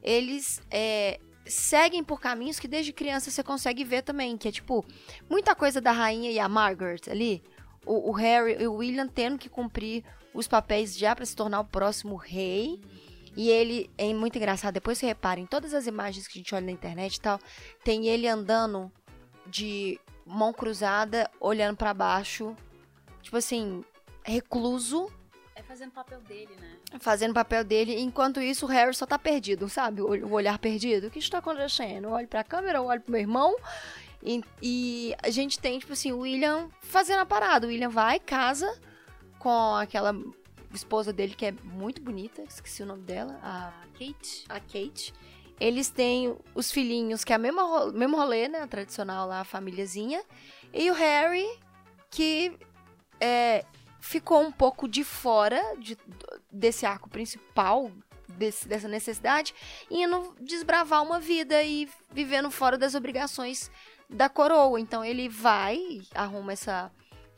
eles 0.02 0.62
é, 0.70 1.20
seguem 1.46 2.04
por 2.04 2.20
caminhos 2.20 2.60
que 2.60 2.68
desde 2.68 2.94
criança 2.94 3.32
você 3.32 3.44
consegue 3.44 3.84
ver 3.84 4.02
também, 4.04 4.38
que 4.38 4.48
é 4.48 4.52
tipo, 4.52 4.86
muita 5.30 5.56
coisa 5.56 5.82
da 5.82 5.92
rainha 5.92 6.32
e 6.32 6.40
a 6.40 6.48
Margaret 6.48 7.02
ali, 7.10 7.44
o, 7.86 8.10
o 8.10 8.12
Harry 8.12 8.62
e 8.62 8.68
o 8.68 8.76
William 8.76 9.08
tendo 9.08 9.38
que 9.38 9.50
cumprir 9.50 10.04
os 10.34 10.48
papéis 10.48 10.98
já 10.98 11.16
para 11.16 11.26
se 11.26 11.36
tornar 11.36 11.60
o 11.60 11.66
próximo 11.66 12.16
rei. 12.16 12.80
E 13.36 13.50
ele 13.50 13.90
é 13.98 14.12
muito 14.14 14.36
engraçado. 14.36 14.74
Depois 14.74 14.98
você 14.98 15.06
repara 15.06 15.40
em 15.40 15.46
todas 15.46 15.74
as 15.74 15.86
imagens 15.86 16.28
que 16.28 16.40
a 16.40 16.42
gente 16.42 16.56
olha 16.56 16.66
na 16.66 16.72
internet 16.72 17.16
e 17.16 17.22
tal, 17.22 17.40
tem 17.84 18.08
ele 18.08 18.28
andando 18.28 18.92
de 19.46 20.00
mão 20.26 20.52
cruzada, 20.52 21.30
olhando 21.40 21.78
para 21.78 21.94
baixo, 21.94 22.56
tipo 23.22 23.38
assim, 23.38 23.84
recluso, 24.24 25.10
fazendo 25.68 25.92
papel 25.92 26.22
dele, 26.22 26.56
né? 26.60 27.00
Fazendo 27.00 27.34
papel 27.34 27.64
dele. 27.64 28.00
Enquanto 28.00 28.40
isso, 28.40 28.66
o 28.66 28.70
Harry 28.70 28.94
só 28.94 29.06
tá 29.06 29.20
perdido, 29.20 29.68
sabe? 29.68 30.02
O 30.02 30.32
olhar 30.32 30.58
perdido. 30.58 31.08
O 31.08 31.12
que 31.12 31.20
está 31.20 31.40
acontecendo? 31.40 32.06
Eu 32.06 32.12
olho 32.12 32.28
pra 32.28 32.44
câmera, 32.44 32.78
eu 32.78 32.86
olho 32.86 33.02
pro 33.02 33.12
meu 33.12 33.22
irmão. 33.22 33.56
E, 34.24 34.42
e, 34.62 35.16
a 35.22 35.30
gente 35.30 35.60
tem, 35.60 35.78
tipo 35.78 35.94
assim, 35.94 36.12
o 36.12 36.20
William 36.20 36.70
fazendo 36.82 37.20
a 37.20 37.26
parada. 37.26 37.68
O 37.68 37.70
William 37.70 37.90
vai, 37.90 38.20
casa 38.20 38.80
com 39.38 39.76
aquela 39.76 40.16
esposa 40.74 41.14
dele 41.14 41.36
que 41.36 41.46
é 41.46 41.54
muito 41.64 42.02
bonita, 42.02 42.42
esqueci 42.44 42.84
o 42.84 42.86
nome 42.86 43.04
dela, 43.04 43.40
a 43.44 43.72
Kate. 43.94 44.46
A 44.50 44.60
Kate. 44.60 45.14
Eles 45.60 45.90
têm 45.90 46.36
os 46.54 46.72
filhinhos, 46.72 47.24
que 47.24 47.34
é 47.34 47.38
o 47.38 47.40
mesmo, 47.40 47.92
mesmo 47.92 48.16
rolê, 48.16 48.48
né? 48.48 48.66
Tradicional 48.68 49.28
lá, 49.28 49.42
a 49.42 49.44
famíliazinha. 49.44 50.24
E 50.74 50.90
o 50.92 50.94
Harry, 50.94 51.48
que 52.12 52.58
é, 53.20 53.66
ficou 54.00 54.42
um 54.42 54.52
pouco 54.52 54.88
de 54.88 55.04
fora 55.04 55.62
de, 55.78 55.98
desse 56.52 56.86
arco 56.86 57.10
principal, 57.10 57.92
desse, 58.28 58.68
dessa 58.68 58.88
necessidade, 58.88 59.54
indo 59.90 60.36
desbravar 60.40 61.04
uma 61.04 61.20
vida 61.20 61.62
e 61.64 61.90
vivendo 62.12 62.52
fora 62.52 62.78
das 62.78 62.96
obrigações 62.96 63.72
da 64.10 64.30
coroa. 64.30 64.80
Então 64.80 65.04
ele 65.04 65.28
vai, 65.30 66.02
arruma 66.14 66.54
essa. 66.54 66.92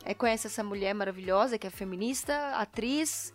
É, 0.06 0.14
conhece 0.14 0.48
essa 0.48 0.64
mulher 0.64 0.94
maravilhosa 0.94 1.58
que 1.58 1.68
é 1.68 1.70
feminista, 1.70 2.56
atriz 2.56 3.34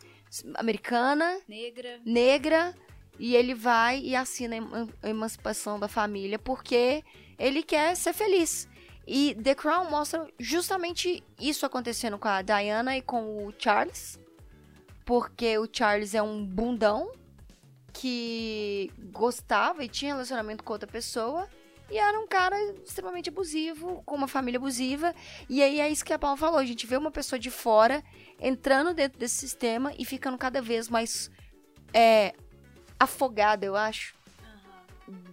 americana, 0.54 1.38
Negra. 1.46 2.00
negra, 2.04 2.74
e 3.18 3.36
ele 3.36 3.54
vai 3.54 4.00
e 4.00 4.16
assina 4.16 4.54
a 4.54 4.58
eman- 4.58 4.88
a 5.02 5.08
emancipação 5.08 5.78
da 5.78 5.88
família 5.88 6.38
porque 6.38 7.04
ele 7.38 7.62
quer 7.62 7.94
ser 7.94 8.14
feliz. 8.14 8.66
E 9.06 9.34
The 9.34 9.54
Crown 9.54 9.90
mostra 9.90 10.26
justamente 10.38 11.22
isso 11.38 11.66
acontecendo 11.66 12.18
com 12.18 12.28
a 12.28 12.42
Diana 12.42 12.96
e 12.96 13.02
com 13.02 13.46
o 13.46 13.52
Charles. 13.58 14.18
Porque 15.04 15.58
o 15.58 15.68
Charles 15.70 16.14
é 16.14 16.22
um 16.22 16.44
bundão 16.44 17.12
que 17.92 18.90
gostava 19.12 19.84
e 19.84 19.88
tinha 19.88 20.14
relacionamento 20.14 20.64
com 20.64 20.72
outra 20.72 20.88
pessoa. 20.88 21.48
E 21.90 21.98
era 21.98 22.18
um 22.18 22.26
cara 22.26 22.56
extremamente 22.82 23.28
abusivo, 23.28 24.02
com 24.06 24.14
uma 24.14 24.26
família 24.26 24.58
abusiva. 24.58 25.14
E 25.48 25.62
aí 25.62 25.80
é 25.80 25.88
isso 25.88 26.04
que 26.04 26.12
a 26.12 26.18
Paula 26.18 26.36
falou: 26.36 26.58
a 26.58 26.64
gente 26.64 26.86
vê 26.86 26.96
uma 26.96 27.10
pessoa 27.10 27.38
de 27.38 27.50
fora 27.50 28.02
entrando 28.40 28.94
dentro 28.94 29.18
desse 29.18 29.36
sistema 29.36 29.92
e 29.98 30.04
ficando 30.04 30.38
cada 30.38 30.62
vez 30.62 30.88
mais 30.88 31.30
é, 31.92 32.34
afogada, 32.98 33.66
eu 33.66 33.76
acho, 33.76 34.14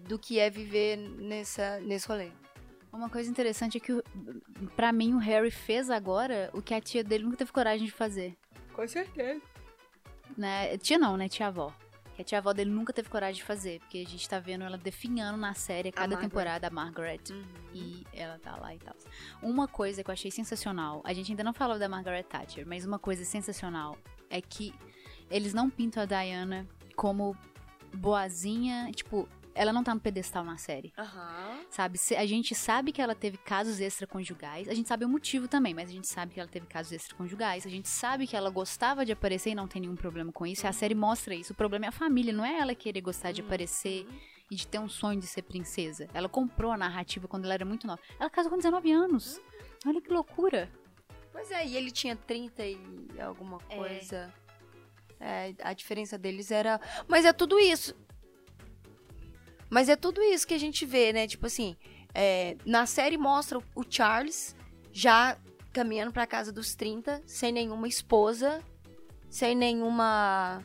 do 0.07 0.19
que 0.19 0.39
é 0.39 0.49
viver 0.49 0.97
nessa, 0.97 1.79
nesse 1.79 2.07
rolê. 2.07 2.40
Uma 2.91 3.09
coisa 3.09 3.29
interessante 3.29 3.77
é 3.77 3.79
que, 3.79 4.03
pra 4.75 4.91
mim, 4.91 5.13
o 5.13 5.17
Harry 5.17 5.49
fez 5.49 5.89
agora 5.89 6.49
o 6.53 6.61
que 6.61 6.73
a 6.73 6.81
tia 6.81 7.03
dele 7.03 7.23
nunca 7.23 7.37
teve 7.37 7.51
coragem 7.51 7.85
de 7.85 7.91
fazer. 7.91 8.35
Com 8.73 8.87
certeza. 8.87 9.41
Né? 10.37 10.77
Tia 10.77 10.97
não, 10.97 11.15
né? 11.15 11.29
Tia 11.29 11.47
avó. 11.47 11.73
Que 12.15 12.21
a 12.21 12.25
tia 12.25 12.37
avó 12.37 12.51
dele 12.51 12.69
nunca 12.69 12.91
teve 12.91 13.09
coragem 13.09 13.35
de 13.35 13.43
fazer. 13.43 13.79
Porque 13.79 13.99
a 13.99 14.09
gente 14.09 14.27
tá 14.27 14.39
vendo 14.39 14.63
ela 14.65 14.77
definhando 14.77 15.37
na 15.37 15.53
série 15.53 15.89
a 15.89 15.91
cada 15.93 16.09
Margaret. 16.09 16.29
temporada 16.29 16.67
a 16.67 16.69
Margaret. 16.69 17.21
E 17.73 18.05
ela 18.13 18.37
tá 18.37 18.57
lá 18.57 18.75
e 18.75 18.79
tal. 18.79 18.95
Uma 19.41 19.67
coisa 19.67 20.03
que 20.03 20.09
eu 20.09 20.13
achei 20.13 20.29
sensacional, 20.29 21.01
a 21.05 21.13
gente 21.13 21.31
ainda 21.31 21.43
não 21.43 21.53
falou 21.53 21.79
da 21.79 21.87
Margaret 21.87 22.23
Thatcher, 22.23 22.67
mas 22.67 22.85
uma 22.85 22.99
coisa 22.99 23.23
sensacional 23.23 23.97
é 24.29 24.41
que 24.41 24.73
eles 25.29 25.53
não 25.53 25.69
pintam 25.69 26.03
a 26.03 26.05
Diana 26.05 26.67
como 26.95 27.35
boazinha, 27.93 28.91
tipo, 28.93 29.27
ela 29.53 29.71
não 29.73 29.83
tá 29.83 29.93
no 29.93 29.99
pedestal 30.01 30.43
na 30.43 30.57
série. 30.57 30.93
Aham. 30.97 31.59
Sabe, 31.69 31.99
a 32.17 32.25
gente 32.25 32.53
sabe 32.55 32.91
que 32.91 33.01
ela 33.01 33.15
teve 33.15 33.37
casos 33.37 33.79
extraconjugais, 33.79 34.67
a 34.67 34.73
gente 34.73 34.87
sabe 34.87 35.05
o 35.05 35.09
motivo 35.09 35.47
também, 35.47 35.73
mas 35.73 35.89
a 35.89 35.93
gente 35.93 36.07
sabe 36.07 36.33
que 36.33 36.39
ela 36.39 36.49
teve 36.49 36.65
casos 36.67 36.91
extraconjugais, 36.91 37.65
a 37.65 37.69
gente 37.69 37.87
sabe 37.89 38.27
que 38.27 38.35
ela 38.35 38.49
gostava 38.49 39.05
de 39.05 39.11
aparecer 39.11 39.51
e 39.51 39.55
não 39.55 39.67
tem 39.67 39.81
nenhum 39.81 39.95
problema 39.95 40.31
com 40.31 40.45
isso, 40.45 40.65
e 40.65 40.67
a 40.67 40.73
série 40.73 40.95
mostra 40.95 41.33
isso. 41.35 41.53
O 41.53 41.55
problema 41.55 41.85
é 41.85 41.89
a 41.89 41.91
família, 41.93 42.33
não 42.33 42.45
é 42.45 42.57
ela 42.59 42.75
querer 42.75 43.01
gostar 43.01 43.31
de 43.31 43.41
aparecer 43.41 44.07
e 44.49 44.55
de 44.55 44.67
ter 44.67 44.79
um 44.79 44.89
sonho 44.89 45.19
de 45.19 45.27
ser 45.27 45.43
princesa. 45.43 46.07
Ela 46.13 46.27
comprou 46.27 46.71
a 46.71 46.77
narrativa 46.77 47.27
quando 47.27 47.45
ela 47.45 47.53
era 47.53 47.63
muito 47.65 47.87
nova. 47.87 48.01
Ela 48.19 48.29
casou 48.29 48.51
com 48.51 48.57
19 48.57 48.91
anos. 48.91 49.39
Olha 49.85 50.01
que 50.01 50.11
loucura. 50.11 50.69
Pois 51.31 51.49
é, 51.51 51.65
e 51.65 51.77
ele 51.77 51.89
tinha 51.89 52.15
30 52.15 52.65
e 52.65 52.77
alguma 53.21 53.57
É. 53.69 53.75
coisa. 53.77 54.33
É, 55.19 55.53
a 55.63 55.71
diferença 55.73 56.17
deles 56.17 56.51
era. 56.51 56.81
Mas 57.07 57.23
é 57.23 57.31
tudo 57.31 57.57
isso. 57.59 57.95
Mas 59.71 59.87
é 59.89 59.95
tudo 59.95 60.21
isso 60.21 60.45
que 60.45 60.53
a 60.53 60.59
gente 60.59 60.85
vê, 60.85 61.13
né? 61.13 61.25
Tipo 61.25 61.45
assim, 61.47 61.75
é, 62.13 62.57
na 62.65 62.85
série 62.85 63.17
mostra 63.17 63.57
o- 63.73 63.83
Charles 63.89 64.53
já 64.91 65.37
caminhando 65.71 66.11
pra 66.11 66.27
casa 66.27 66.51
dos 66.51 66.75
30, 66.75 67.21
sem 67.25 67.53
nenhuma 67.53 67.87
esposa, 67.87 68.61
sem 69.29 69.55
nenhuma 69.55 70.61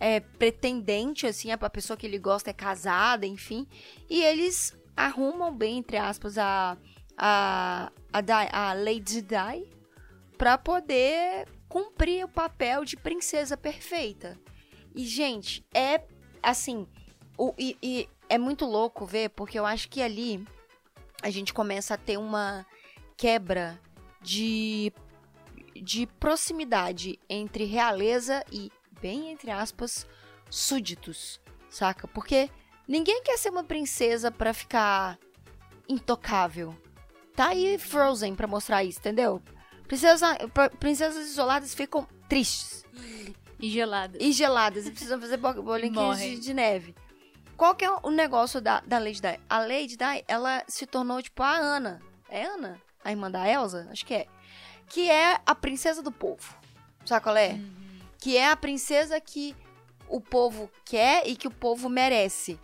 é, 0.00 0.18
pretendente, 0.18 1.24
assim, 1.26 1.52
a 1.52 1.54
a 1.54 1.70
pessoa 1.70 1.96
que 1.96 2.04
ele 2.06 2.18
gosta 2.18 2.50
é 2.50 2.52
casada, 2.52 3.24
enfim. 3.26 3.64
E 4.10 4.22
eles 4.22 4.76
arrumam 4.96 5.54
bem, 5.54 5.78
entre 5.78 5.96
aspas, 5.96 6.36
a, 6.36 6.76
a, 7.16 7.92
a, 8.12 8.20
Di- 8.20 8.50
a 8.52 8.72
Lady 8.74 9.22
Di 9.22 9.68
pra 10.36 10.58
poder 10.58 11.46
cumprir 11.68 12.24
o 12.24 12.28
papel 12.28 12.84
de 12.84 12.96
princesa 12.96 13.56
perfeita. 13.56 14.36
E, 14.94 15.04
gente, 15.04 15.64
é 15.72 16.02
assim. 16.42 16.88
O, 17.36 17.54
e, 17.56 17.76
e 17.80 18.08
é 18.28 18.38
muito 18.38 18.64
louco 18.64 19.04
ver, 19.06 19.30
porque 19.30 19.58
eu 19.58 19.64
acho 19.66 19.88
que 19.88 20.00
ali 20.02 20.44
a 21.22 21.30
gente 21.30 21.52
começa 21.54 21.94
a 21.94 21.98
ter 21.98 22.16
uma 22.18 22.64
quebra 23.16 23.80
de, 24.22 24.92
de 25.82 26.06
proximidade 26.20 27.18
entre 27.28 27.64
realeza 27.64 28.44
e, 28.52 28.70
bem 29.00 29.30
entre 29.30 29.50
aspas, 29.50 30.06
súditos, 30.50 31.40
saca? 31.68 32.06
Porque 32.08 32.48
ninguém 32.86 33.22
quer 33.22 33.36
ser 33.38 33.50
uma 33.50 33.64
princesa 33.64 34.30
pra 34.30 34.52
ficar 34.54 35.18
intocável. 35.88 36.76
Tá 37.34 37.48
aí 37.48 37.78
Frozen 37.78 38.34
pra 38.34 38.46
mostrar 38.46 38.84
isso, 38.84 38.98
entendeu? 38.98 39.40
Princesa, 39.86 40.36
pr- 40.52 40.76
princesas 40.78 41.28
isoladas 41.28 41.74
ficam 41.74 42.06
tristes 42.28 42.84
E 43.58 43.70
gelada. 43.70 44.18
e 44.20 44.32
geladas 44.32 44.86
e 44.86 44.90
precisam 44.90 45.18
fazer 45.20 45.36
bo- 45.38 45.62
bolinhas 45.62 46.18
de, 46.18 46.38
de 46.40 46.52
neve. 46.54 46.94
Qual 47.58 47.74
que 47.74 47.84
é 47.84 47.90
o 48.02 48.10
negócio 48.10 48.60
da, 48.60 48.80
da 48.86 48.98
Lady 48.98 49.20
Di? 49.20 49.38
A 49.50 49.58
Lady 49.58 49.96
Di, 49.96 50.24
ela 50.26 50.62
se 50.66 50.86
tornou 50.86 51.20
tipo 51.20 51.42
a 51.42 51.50
Ana. 51.56 52.00
É 52.30 52.44
Ana? 52.44 52.80
A 53.04 53.10
irmã 53.10 53.30
da 53.30 53.46
Elsa? 53.46 53.88
Acho 53.90 54.06
que 54.06 54.14
é. 54.14 54.26
Que 54.88 55.10
é 55.10 55.38
a 55.44 55.54
princesa 55.54 56.00
do 56.02 56.10
povo. 56.12 56.56
Sabe 57.04 57.22
qual 57.22 57.36
é? 57.36 57.58
Que 58.18 58.36
é 58.36 58.48
a 58.50 58.56
princesa 58.56 59.20
que 59.20 59.54
o 60.08 60.20
povo 60.20 60.70
quer 60.84 61.26
e 61.28 61.36
que 61.36 61.46
o 61.48 61.50
povo 61.50 61.88
merece. 61.88 62.58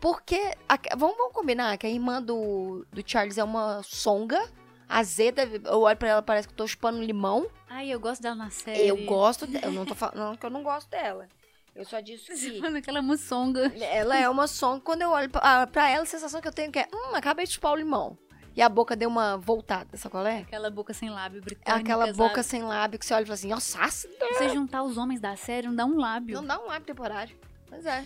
Porque, 0.00 0.38
a- 0.68 0.78
vamos, 0.96 1.16
vamos 1.16 1.32
combinar 1.32 1.78
que 1.78 1.86
a 1.86 1.90
irmã 1.90 2.20
do, 2.22 2.84
do 2.92 3.02
Charles 3.08 3.38
é 3.38 3.44
uma 3.44 3.82
songa, 3.84 4.42
azeda, 4.88 5.42
eu 5.64 5.82
olho 5.82 5.96
pra 5.96 6.08
ela, 6.08 6.22
parece 6.22 6.48
que 6.48 6.52
eu 6.54 6.56
tô 6.56 6.66
chupando 6.66 7.02
limão. 7.02 7.46
Ai, 7.68 7.90
eu 7.90 8.00
gosto 8.00 8.20
dela 8.22 8.34
na 8.34 8.50
série. 8.50 8.86
Eu 8.88 9.04
gosto 9.04 9.46
dela, 9.46 9.66
eu 9.66 9.72
não 9.72 9.84
tô 9.86 9.94
falando 9.94 10.36
que 10.38 10.44
eu 10.44 10.50
não 10.50 10.62
gosto 10.62 10.88
dela. 10.90 11.28
Eu 11.74 11.84
só 11.84 12.00
disse 12.00 12.34
que 12.34 12.60
Mano, 12.60 12.78
aquela 12.78 13.00
muçonga. 13.00 13.72
ela 13.82 14.16
é 14.16 14.28
uma 14.28 14.46
songa, 14.46 14.80
quando 14.80 15.02
eu 15.02 15.10
olho 15.10 15.30
pra, 15.30 15.40
ah, 15.62 15.66
pra 15.66 15.88
ela, 15.88 16.02
a 16.02 16.06
sensação 16.06 16.40
que 16.40 16.48
eu 16.48 16.52
tenho 16.52 16.70
que 16.72 16.78
é, 16.78 16.88
hum, 16.92 17.14
acabei 17.14 17.46
de 17.46 17.52
chupar 17.52 17.72
o 17.72 17.76
limão. 17.76 18.18
E 18.56 18.60
a 18.60 18.68
boca 18.68 18.96
deu 18.96 19.08
uma 19.08 19.36
voltada, 19.38 19.96
sabe 19.96 20.10
qual 20.10 20.26
é? 20.26 20.38
Aquela 20.40 20.68
boca 20.70 20.92
sem 20.92 21.08
lábio, 21.08 21.38
É 21.38 21.40
britânica. 21.40 21.76
aquela 21.80 22.12
boca 22.12 22.42
sem 22.42 22.62
lábio 22.62 22.98
que 22.98 23.06
você 23.06 23.14
olha 23.14 23.22
e 23.22 23.26
fala 23.26 23.34
assim, 23.34 23.48
nossa, 23.48 23.86
você 23.88 24.48
juntar 24.48 24.82
os 24.82 24.98
homens 24.98 25.20
da 25.20 25.36
série, 25.36 25.68
não 25.68 25.74
dá 25.76 25.86
um 25.86 25.96
lábio. 25.96 26.34
Não 26.34 26.44
dá 26.44 26.58
um 26.60 26.66
lábio 26.66 26.84
temporário. 26.86 27.38
Pois 27.68 27.86
é. 27.86 28.04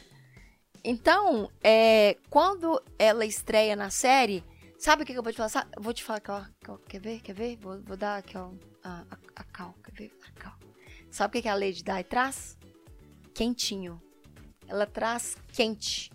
Então, 0.84 1.50
é, 1.62 2.18
quando 2.28 2.80
ela 2.98 3.24
estreia 3.24 3.74
na 3.74 3.88
série, 3.88 4.44
sabe 4.78 5.02
o 5.02 5.06
que, 5.06 5.12
que 5.14 5.18
eu 5.18 5.22
vou 5.22 5.32
te 5.32 5.36
falar? 5.36 5.48
Sabe- 5.48 5.70
vou 5.78 5.94
te 5.94 6.04
falar 6.04 6.18
aqui, 6.18 6.30
ó, 6.30 6.44
ó, 6.68 6.76
Quer 6.86 7.00
ver? 7.00 7.20
Quer 7.20 7.32
ver? 7.32 7.56
Vou, 7.56 7.80
vou 7.80 7.96
dar 7.96 8.18
aqui, 8.18 8.36
ó. 8.36 8.50
A, 8.84 9.00
a, 9.10 9.16
a 9.36 9.44
cal. 9.44 9.74
Quer 9.82 9.92
ver? 9.92 10.12
A 10.28 10.40
cal. 10.40 10.52
Sabe 11.10 11.30
o 11.30 11.32
que, 11.32 11.42
que 11.42 11.48
a 11.48 11.54
Lady 11.54 11.82
Di 11.82 12.04
traz? 12.04 12.58
Quentinho. 13.34 14.00
Ela 14.68 14.86
traz 14.86 15.36
quente. 15.52 16.10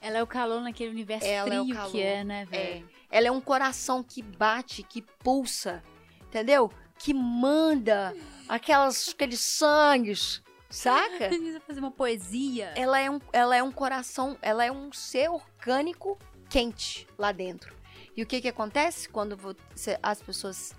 Ela 0.00 0.18
é 0.18 0.22
o 0.22 0.26
calor 0.26 0.60
naquele 0.60 0.90
universo 0.90 1.26
Ela 1.26 1.54
é 1.54 1.60
o 1.60 1.64
frio 1.64 1.74
calor. 1.76 1.90
que 1.90 2.00
é, 2.02 2.22
né, 2.22 2.44
velho? 2.44 2.88
Ela 3.10 3.26
é 3.28 3.30
um 3.30 3.40
coração 3.40 4.02
que 4.04 4.22
bate, 4.22 4.82
que 4.82 5.02
pulsa, 5.02 5.82
entendeu? 6.22 6.70
Que 6.98 7.12
manda 7.12 8.14
aquelas, 8.48 9.08
aqueles 9.08 9.40
sangues, 9.40 10.42
saca? 10.70 11.26
Precisa 11.28 11.60
fazer 11.60 11.80
uma 11.80 11.90
poesia. 11.90 12.72
ela 12.76 13.00
é 13.00 13.10
um, 13.10 13.18
ela 13.32 13.56
é 13.56 13.62
um 13.62 13.72
coração, 13.72 14.38
ela 14.40 14.64
é 14.64 14.70
um 14.70 14.92
ser 14.92 15.28
orgânico 15.30 16.16
quente 16.48 17.06
lá 17.18 17.32
dentro. 17.32 17.74
E 18.16 18.22
o 18.22 18.26
que 18.26 18.40
que 18.40 18.48
acontece 18.48 19.08
quando 19.08 19.36
você- 19.36 19.98
as 20.02 20.20
pessoas 20.22 20.74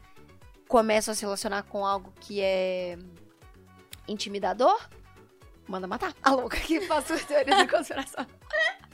começam 0.68 1.12
a 1.12 1.16
se 1.16 1.22
relacionar 1.24 1.64
com 1.64 1.86
algo 1.86 2.14
que 2.22 2.40
é 2.42 2.98
intimidador? 4.08 4.88
Manda 5.70 5.86
matar. 5.88 6.14
A 6.24 6.32
louca 6.32 6.58
que 6.58 6.82
faz 6.82 7.06
sua 7.06 7.20
teoria 7.20 7.56
da 7.56 7.68
conspiração. 7.68 8.26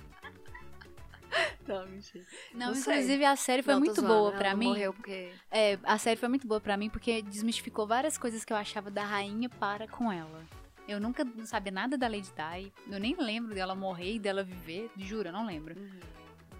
Não, 1.67 1.85
mentira. 1.87 2.23
Não, 2.53 2.67
não 2.67 2.75
sei. 2.75 2.93
inclusive 2.93 3.25
a 3.25 3.35
série 3.35 3.61
foi 3.61 3.73
Não, 3.73 3.81
muito 3.81 3.95
zoando, 3.95 4.07
boa 4.07 4.31
não 4.31 4.57
mim. 4.57 4.67
Morreu 4.67 4.93
porque 4.93 5.33
É, 5.51 5.77
a 5.83 5.97
série 5.97 6.17
foi 6.17 6.29
muito 6.29 6.47
boa 6.47 6.61
pra 6.61 6.77
mim 6.77 6.89
porque 6.89 7.21
desmistificou 7.23 7.85
várias 7.85 8.17
coisas 8.17 8.45
que 8.45 8.53
eu 8.53 8.57
achava 8.57 8.89
da 8.89 9.03
rainha 9.03 9.49
para 9.49 9.85
com 9.85 10.09
ela. 10.09 10.45
Eu 10.87 10.97
nunca 10.97 11.27
sabia 11.43 11.73
nada 11.73 11.97
da 11.97 12.07
Lady 12.07 12.31
Di, 12.31 12.71
eu 12.89 12.99
nem 12.99 13.15
lembro 13.17 13.53
dela 13.53 13.75
morrer 13.75 14.13
e 14.13 14.19
dela 14.19 14.43
viver, 14.43 14.89
juro, 14.95 15.27
eu 15.27 15.33
não 15.33 15.45
lembro. 15.45 15.75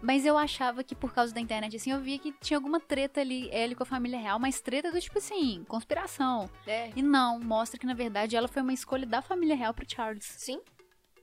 Mas 0.02 0.26
eu 0.26 0.38
achava 0.38 0.84
que 0.84 0.94
por 0.94 1.14
causa 1.14 1.34
da 1.34 1.40
internet, 1.40 1.76
assim, 1.76 1.92
eu 1.92 2.00
via 2.00 2.20
que 2.20 2.32
tinha 2.34 2.58
alguma 2.58 2.80
treta 2.80 3.22
ali, 3.22 3.50
ela 3.52 3.74
com 3.74 3.84
a 3.84 3.86
família 3.86 4.20
real, 4.20 4.40
mas 4.40 4.62
treta 4.62 4.92
do 4.92 5.02
tipo 5.02 5.18
assim, 5.18 5.64
conspiração. 5.68 6.50
É. 6.68 6.92
E 6.96 7.02
não, 7.02 7.40
mostra 7.40 7.80
que 7.80 7.86
na 7.86 7.94
verdade 7.94 8.36
ela 8.36 8.48
foi 8.48 8.62
uma 8.62 8.74
escolha 8.74 9.06
da 9.06 9.22
família 9.22 9.56
real 9.56 9.74
pro 9.74 9.86
Charles. 9.90 10.26
Sim. 10.26 10.62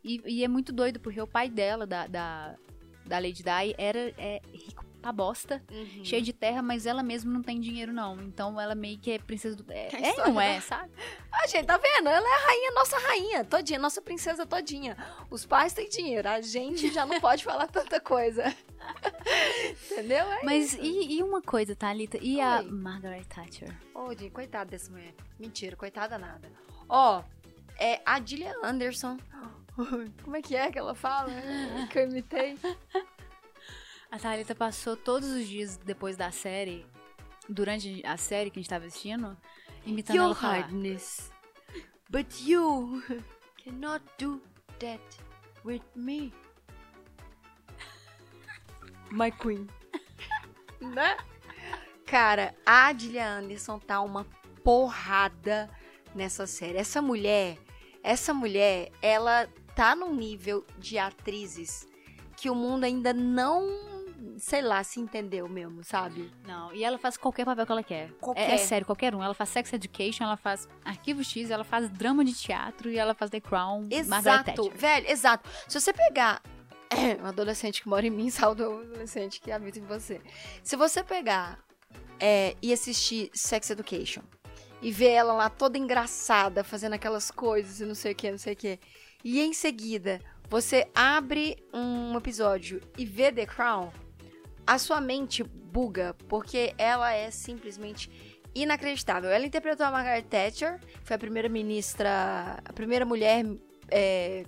E, 0.03 0.21
e 0.27 0.45
é 0.45 0.49
muito 0.49 0.73
doido, 0.73 0.99
porque 0.99 1.21
o 1.21 1.27
pai 1.27 1.49
dela, 1.49 1.87
da, 1.87 2.07
da, 2.07 2.57
da 3.07 3.19
Lady 3.19 3.43
Di, 3.43 3.75
era 3.79 4.13
é, 4.19 4.41
pra 5.03 5.13
bosta, 5.13 5.63
Uhum. 5.71 6.05
cheia 6.05 6.23
de 6.23 6.33
terra, 6.33 6.63
mas 6.63 6.87
ela 6.87 7.03
mesma 7.03 7.31
não 7.33 7.43
tem 7.43 7.61
dinheiro, 7.61 7.93
não. 7.93 8.23
Então 8.23 8.59
ela 8.61 8.75
meio 8.75 8.99
que 8.99 9.11
é 9.11 9.19
princesa 9.19 9.57
do. 9.57 9.71
É, 9.71 9.89
a 9.95 9.99
é 10.01 10.09
história 10.11 10.33
não 10.33 10.41
é, 10.41 10.55
da- 10.55 10.61
sabe? 10.63 10.93
Ah, 11.31 11.47
gente, 11.47 11.67
tá 11.67 11.77
vendo? 11.77 12.09
Ela 12.09 12.27
é 12.27 12.35
a 12.43 12.47
rainha, 12.47 12.71
nossa 12.73 12.99
rainha, 12.99 13.45
todinha, 13.45 13.79
nossa 13.79 14.01
princesa 14.01 14.47
todinha. 14.47 14.97
Os 15.29 15.45
pais 15.45 15.73
têm 15.75 15.89
dinheiro, 15.89 16.29
a 16.29 16.41
gente 16.41 16.91
já 16.93 17.05
não 17.05 17.21
pode 17.21 17.45
falar 17.45 17.67
tanta 17.67 18.01
coisa. 18.01 18.45
Entendeu? 19.91 20.25
É 20.33 20.43
Mas 20.45 20.75
e, 20.75 21.17
e 21.19 21.23
uma 21.23 21.41
coisa, 21.43 21.75
Thalita? 21.75 22.19
E 22.21 22.41
a 22.41 22.59
Oi. 22.61 22.71
Margaret 22.71 23.25
Thatcher? 23.25 23.75
Ô, 23.95 24.15
Di, 24.15 24.31
coitada 24.31 24.71
dessa 24.71 24.91
mulher. 24.91 25.15
Mentira, 25.39 25.77
coitada 25.77 26.19
nada. 26.19 26.51
Ó, 26.89 27.23
é 27.79 28.01
a 28.05 28.21
Gillian 28.21 28.55
Anderson. 28.63 29.17
Como 30.23 30.37
é 30.37 30.43
que 30.43 30.55
é 30.55 30.71
que 30.71 30.79
ela 30.79 30.95
fala? 30.95 31.31
que 31.91 31.99
eu 31.99 32.09
imitei. 32.09 32.59
A 34.13 34.19
Thalita 34.19 34.55
passou 34.55 34.95
todos 34.95 35.31
os 35.31 35.49
dias 35.49 35.79
depois 35.79 36.19
da 36.19 36.31
série, 36.31 36.85
durante 37.49 38.03
a 38.05 38.19
série 38.19 38.51
que 38.51 38.59
a 38.59 38.63
gente 38.63 38.69
tava 38.69 38.85
assistindo, 38.85 39.35
imitando 39.87 40.17
Your 40.17 40.27
ela 40.27 40.35
falar. 40.35 40.59
hardness. 40.59 41.33
But 42.11 42.27
you 42.47 43.03
cannot 43.57 44.05
do 44.19 44.43
that 44.81 45.03
with 45.65 45.81
me. 45.97 46.31
My 49.11 49.31
queen. 49.31 49.67
né? 50.79 51.17
Cara, 52.05 52.55
a 52.67 52.93
Gillian 52.93 53.39
Anderson 53.39 53.79
tá 53.79 54.03
uma 54.03 54.27
porrada 54.63 55.71
nessa 56.15 56.47
série. 56.47 56.77
Essa 56.77 57.01
mulher, 57.01 57.57
essa 58.03 58.35
mulher, 58.35 58.93
ela 59.01 59.49
tá 59.75 59.97
num 59.97 60.15
nível 60.15 60.67
de 60.77 60.99
atrizes 60.99 61.89
que 62.37 62.51
o 62.51 62.55
mundo 62.55 62.85
ainda 62.85 63.15
não, 63.15 63.92
sei 64.39 64.63
lá, 64.63 64.83
se 64.85 65.01
entendeu 65.01 65.49
mesmo, 65.49 65.83
sabe? 65.83 66.31
Não, 66.47 66.73
e 66.73 66.85
ela 66.85 66.99
faz 66.99 67.17
qualquer 67.17 67.45
papel 67.45 67.67
que 67.67 67.73
ela 67.73 67.83
quer. 67.83 68.11
Qualquer. 68.21 68.51
É, 68.51 68.55
é 68.55 68.59
sério, 68.59 68.87
qualquer 68.87 69.15
um. 69.15 69.23
Ela 69.23 69.35
faz 69.35 69.51
Sex 69.51 69.73
Education, 69.73 70.25
ela 70.25 70.37
faz 70.37 70.69
Arquivo 70.85 71.23
X, 71.25 71.51
ela 71.51 71.65
faz 71.65 71.89
drama 71.91 72.25
de 72.25 72.35
teatro 72.35 72.91
e 72.91 72.99
ela 72.99 73.15
faz 73.15 73.31
The 73.31 73.41
Crown, 73.41 73.89
Exato, 73.91 74.71
velho, 74.75 75.11
exato. 75.11 75.49
Se 75.69 75.81
você 75.81 75.93
pegar 75.93 76.43
um 77.23 77.27
adolescente 77.27 77.83
que 77.83 77.89
mora 77.89 78.07
em 78.07 78.11
mim, 78.11 78.29
salve 78.31 78.63
o 78.63 78.81
adolescente 78.81 79.41
que 79.41 79.51
habita 79.51 79.79
em 79.79 79.85
você. 79.85 80.21
Se 80.63 80.77
você 80.77 81.03
pegar 81.03 81.59
é, 82.21 82.57
e 82.63 82.73
assistir 82.73 83.31
Sex 83.35 83.71
Education 83.71 84.23
e 84.81 84.91
ver 84.91 85.11
ela 85.11 85.33
lá 85.33 85.49
toda 85.49 85.79
engraçada, 85.79 86.65
fazendo 86.65 86.95
aquelas 86.95 87.31
coisas 87.31 87.81
e 87.81 87.85
não 87.85 87.95
sei 87.95 88.13
o 88.13 88.15
que, 88.15 88.31
não 88.31 88.39
sei 88.39 88.53
o 88.55 88.57
que, 88.57 88.81
e 89.25 89.41
em 89.41 89.53
seguida 89.53 90.21
você 90.49 90.87
abre 90.95 91.57
um 91.73 92.17
episódio 92.17 92.81
e 92.99 93.07
vê 93.07 93.33
The 93.33 93.47
Crown, 93.47 93.91
a 94.67 94.79
sua 94.79 95.01
mente 95.01 95.43
buga, 95.43 96.15
porque 96.29 96.75
ela 96.79 97.13
é 97.13 97.31
simplesmente 97.31 98.11
inacreditável. 98.55 99.31
Ela 99.31 99.47
interpretou 99.47 99.87
a 99.87 99.91
Margaret 99.91 100.23
Thatcher, 100.23 100.79
foi 101.03 101.17
a 101.17 101.19
primeira 101.19 101.49
ministra, 101.49 102.59
a 102.65 102.73
primeira 102.73 103.05
mulher 103.05 103.45
é, 103.91 104.45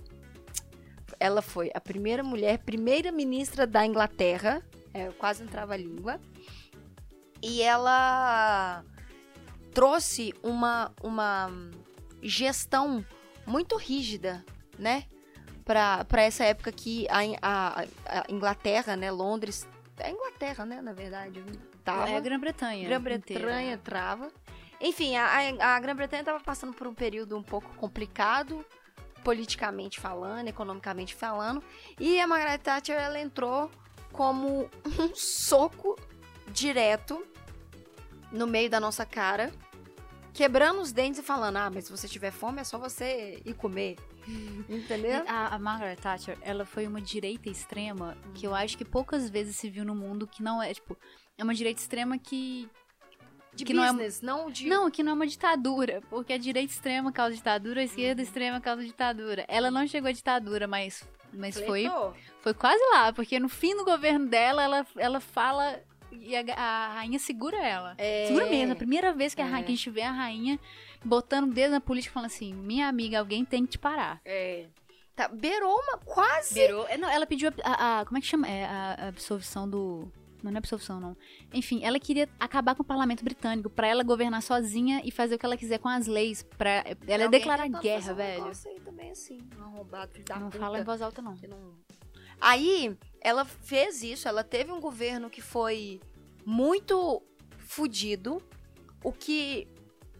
ela 1.19 1.41
foi 1.41 1.71
a 1.73 1.79
primeira 1.79 2.23
mulher, 2.23 2.59
primeira 2.59 3.11
ministra 3.11 3.65
da 3.65 3.85
Inglaterra. 3.85 4.61
É, 4.93 5.11
quase 5.11 5.43
não 5.43 5.49
trava 5.49 5.73
a 5.73 5.77
língua. 5.77 6.19
E 7.41 7.61
ela 7.61 8.83
trouxe 9.73 10.33
uma, 10.41 10.91
uma 11.03 11.51
gestão 12.21 13.05
muito 13.45 13.75
rígida, 13.75 14.43
né? 14.79 15.05
Para 15.63 16.21
essa 16.21 16.43
época 16.43 16.71
que 16.71 17.07
a, 17.09 17.19
a, 17.41 17.81
a 18.05 18.25
Inglaterra, 18.29 18.95
né? 18.95 19.11
Londres. 19.11 19.67
É 19.97 20.07
a 20.07 20.11
Inglaterra, 20.11 20.65
né? 20.65 20.81
Na 20.81 20.93
verdade. 20.93 21.43
Tava. 21.83 22.09
É 22.09 22.17
a 22.17 22.19
Grã-Bretanha. 22.19 22.87
Grã-Bretanha 22.87 23.77
trava. 23.77 24.31
Enfim, 24.81 25.15
a, 25.15 25.25
a- 25.25 25.75
a 25.75 25.79
Grã-Bretanha 25.79 26.21
estava 26.21 26.39
passando 26.43 26.73
por 26.73 26.85
um 26.87 26.93
período 26.93 27.37
um 27.37 27.43
pouco 27.43 27.69
complicado, 27.75 28.65
politicamente 29.23 29.99
falando, 29.99 30.47
economicamente 30.49 31.15
falando, 31.15 31.63
e 31.99 32.19
a 32.19 32.27
Margaret 32.27 32.57
Thatcher 32.59 32.95
ela 32.97 33.19
entrou 33.19 33.71
como 34.11 34.69
um 34.99 35.15
soco 35.15 35.95
direto 36.49 37.25
no 38.31 38.45
meio 38.45 38.69
da 38.69 38.79
nossa 38.79 39.05
cara, 39.05 39.51
quebrando 40.33 40.81
os 40.81 40.91
dentes 40.91 41.19
e 41.21 41.23
falando: 41.23 41.55
ah, 41.57 41.71
mas 41.73 41.85
se 41.85 41.91
você 41.91 42.07
tiver 42.07 42.31
fome 42.31 42.59
é 42.59 42.63
só 42.63 42.77
você 42.77 43.41
ir 43.45 43.53
comer. 43.53 43.95
Entendeu? 44.69 45.23
A, 45.27 45.55
a 45.55 45.59
Margaret 45.59 45.95
Thatcher, 45.97 46.37
ela 46.41 46.65
foi 46.65 46.87
uma 46.87 47.01
direita 47.01 47.49
extrema 47.49 48.17
que 48.33 48.45
eu 48.47 48.53
acho 48.55 48.77
que 48.77 48.85
poucas 48.85 49.29
vezes 49.29 49.55
se 49.55 49.69
viu 49.69 49.85
no 49.85 49.95
mundo 49.95 50.27
que 50.27 50.41
não 50.41 50.61
é, 50.61 50.73
tipo, 50.73 50.97
é 51.37 51.43
uma 51.43 51.53
direita 51.53 51.81
extrema 51.81 52.17
que 52.17 52.67
De 53.53 53.63
que 53.65 53.73
não 53.73 53.83
é- 53.83 53.87
business, 53.91 54.21
não, 54.21 54.49
de. 54.49 54.67
Não, 54.67 54.89
que 54.89 55.03
não 55.03 55.11
é 55.11 55.15
uma 55.15 55.27
ditadura, 55.27 56.01
porque 56.09 56.33
a 56.33 56.37
direita 56.37 56.73
extrema 56.73 57.11
causa 57.11 57.35
ditadura, 57.35 57.81
a 57.81 57.83
esquerda 57.83 58.21
extrema 58.21 58.59
causa 58.59 58.83
ditadura. 58.83 59.45
Ela 59.47 59.69
não 59.71 59.87
chegou 59.87 60.09
à 60.09 60.11
ditadura, 60.11 60.67
mas, 60.67 61.07
mas 61.33 61.59
foi, 61.59 61.85
foi 62.41 62.53
quase 62.53 62.81
lá, 62.93 63.13
porque 63.13 63.39
no 63.39 63.49
fim 63.49 63.75
do 63.75 63.85
governo 63.85 64.27
dela, 64.27 64.63
ela, 64.63 64.87
ela 64.97 65.19
fala 65.19 65.79
e 66.11 66.33
a, 66.35 66.41
a 66.55 66.93
rainha 66.95 67.19
segura 67.19 67.57
ela. 67.57 67.93
É. 67.97 68.25
Segura 68.27 68.45
mesmo, 68.45 68.71
a 68.71 68.75
primeira 68.75 69.11
vez 69.13 69.33
que 69.35 69.41
a, 69.41 69.45
É. 69.45 69.63
que 69.63 69.71
a 69.71 69.75
gente 69.75 69.89
vê 69.89 70.01
a 70.01 70.11
rainha 70.11 70.57
botando 71.05 71.45
o 71.49 71.53
dedo 71.53 71.71
na 71.71 71.79
política 71.81 72.13
falando 72.13 72.27
assim, 72.27 72.53
minha 72.53 72.87
amiga, 72.87 73.19
alguém 73.19 73.45
tem 73.45 73.63
que 73.65 73.71
te 73.73 73.77
parar. 73.79 74.19
É. 74.25 74.65
Tá, 75.15 75.29
beirou 75.29 75.73
uma 75.73 75.97
quase. 75.99 76.55
Beirou. 76.55 76.85
é, 76.89 76.97
Não, 76.97 77.09
ela 77.09 77.25
pediu 77.25 77.49
a, 77.63 77.99
a- 78.01 78.05
Como 78.05 78.17
é 78.17 78.21
que 78.21 78.27
chama? 78.27 78.47
É 78.49 78.65
a, 78.65 78.93
a 78.99 79.07
absolvição 79.07 79.69
do. 79.69 80.11
Não, 80.43 80.51
não 80.51 80.57
é 80.57 80.59
absolvição, 80.59 80.99
não. 80.99 81.15
Enfim, 81.53 81.83
ela 81.83 81.97
queria 81.99 82.27
acabar 82.39 82.75
com 82.75 82.83
o 82.83 82.85
parlamento 82.85 83.23
britânico 83.23 83.69
pra 83.69 83.87
ela 83.87 84.03
governar 84.03 84.43
sozinha 84.43 85.01
e 85.05 85.09
fazer 85.11 85.35
o 85.35 85.39
que 85.39 85.45
ela 85.45 85.55
quiser 85.57 85.79
com 85.79 85.87
as 85.87 86.05
leis. 86.05 86.43
Pra, 86.43 86.83
ela 86.85 86.95
ia 87.07 87.25
alguém 87.25 87.29
declarar 87.29 87.67
guerra, 87.69 88.11
um 88.11 88.15
velho. 88.15 88.41
negócio 88.43 88.69
aí 88.69 88.79
também 88.81 89.09
assim, 89.11 89.39
um 89.57 89.63
arrombado, 89.63 90.11
da 90.23 90.35
Não 90.35 90.47
puta, 90.49 90.59
fala 90.59 90.79
em 90.79 90.83
voz 90.83 91.01
alta, 91.01 91.21
não. 91.21 91.35
não- 91.47 91.73
Aí, 92.41 92.95
ela 93.21 93.45
fez 93.45 94.03
isso, 94.03 94.27
ela 94.27 94.43
teve 94.43 94.69
um 94.71 94.81
governo 94.81 95.29
que 95.29 95.41
foi 95.41 96.01
muito 96.45 97.23
fudido, 97.57 98.41
o 99.03 99.11
que, 99.11 99.67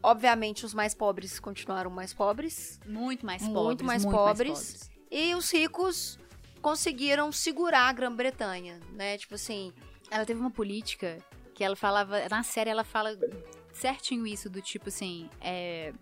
obviamente, 0.06 0.65
os 0.65 0.74
mais 0.74 0.94
pobres 0.94 1.39
continuaram 1.39 1.89
mais 1.89 2.13
pobres, 2.13 2.80
Muito 2.86 3.26
mais 3.26 3.41
Muito 3.41 3.54
pobres. 3.54 3.82
mais 3.88 4.06
muito 4.06 4.18
pobres. 4.18 4.50
pobres. 4.60 4.91
e 5.12 5.34
os 5.36 5.52
ricos 5.52 6.18
conseguiram 6.62 7.32
segurar 7.32 7.89
a 7.89 7.94
Grã-Bretanha, 7.94 8.80
né? 8.94 9.18
Tipo 9.18 9.36
assim, 9.36 9.72
Ela 10.10 10.26
teve 10.26 10.39
uma 10.39 10.52
política 10.52 11.18
que 11.54 11.63
ela 11.63 11.76
falava. 11.76 12.28
Na 12.30 12.44
série, 12.44 12.70
ela 12.70 12.84
fala 12.84 13.18
certinho 13.74 14.26
isso, 14.28 14.50
do 14.50 14.62
tipo 14.62 14.89
assim. 14.89 15.30
É. 15.41 15.94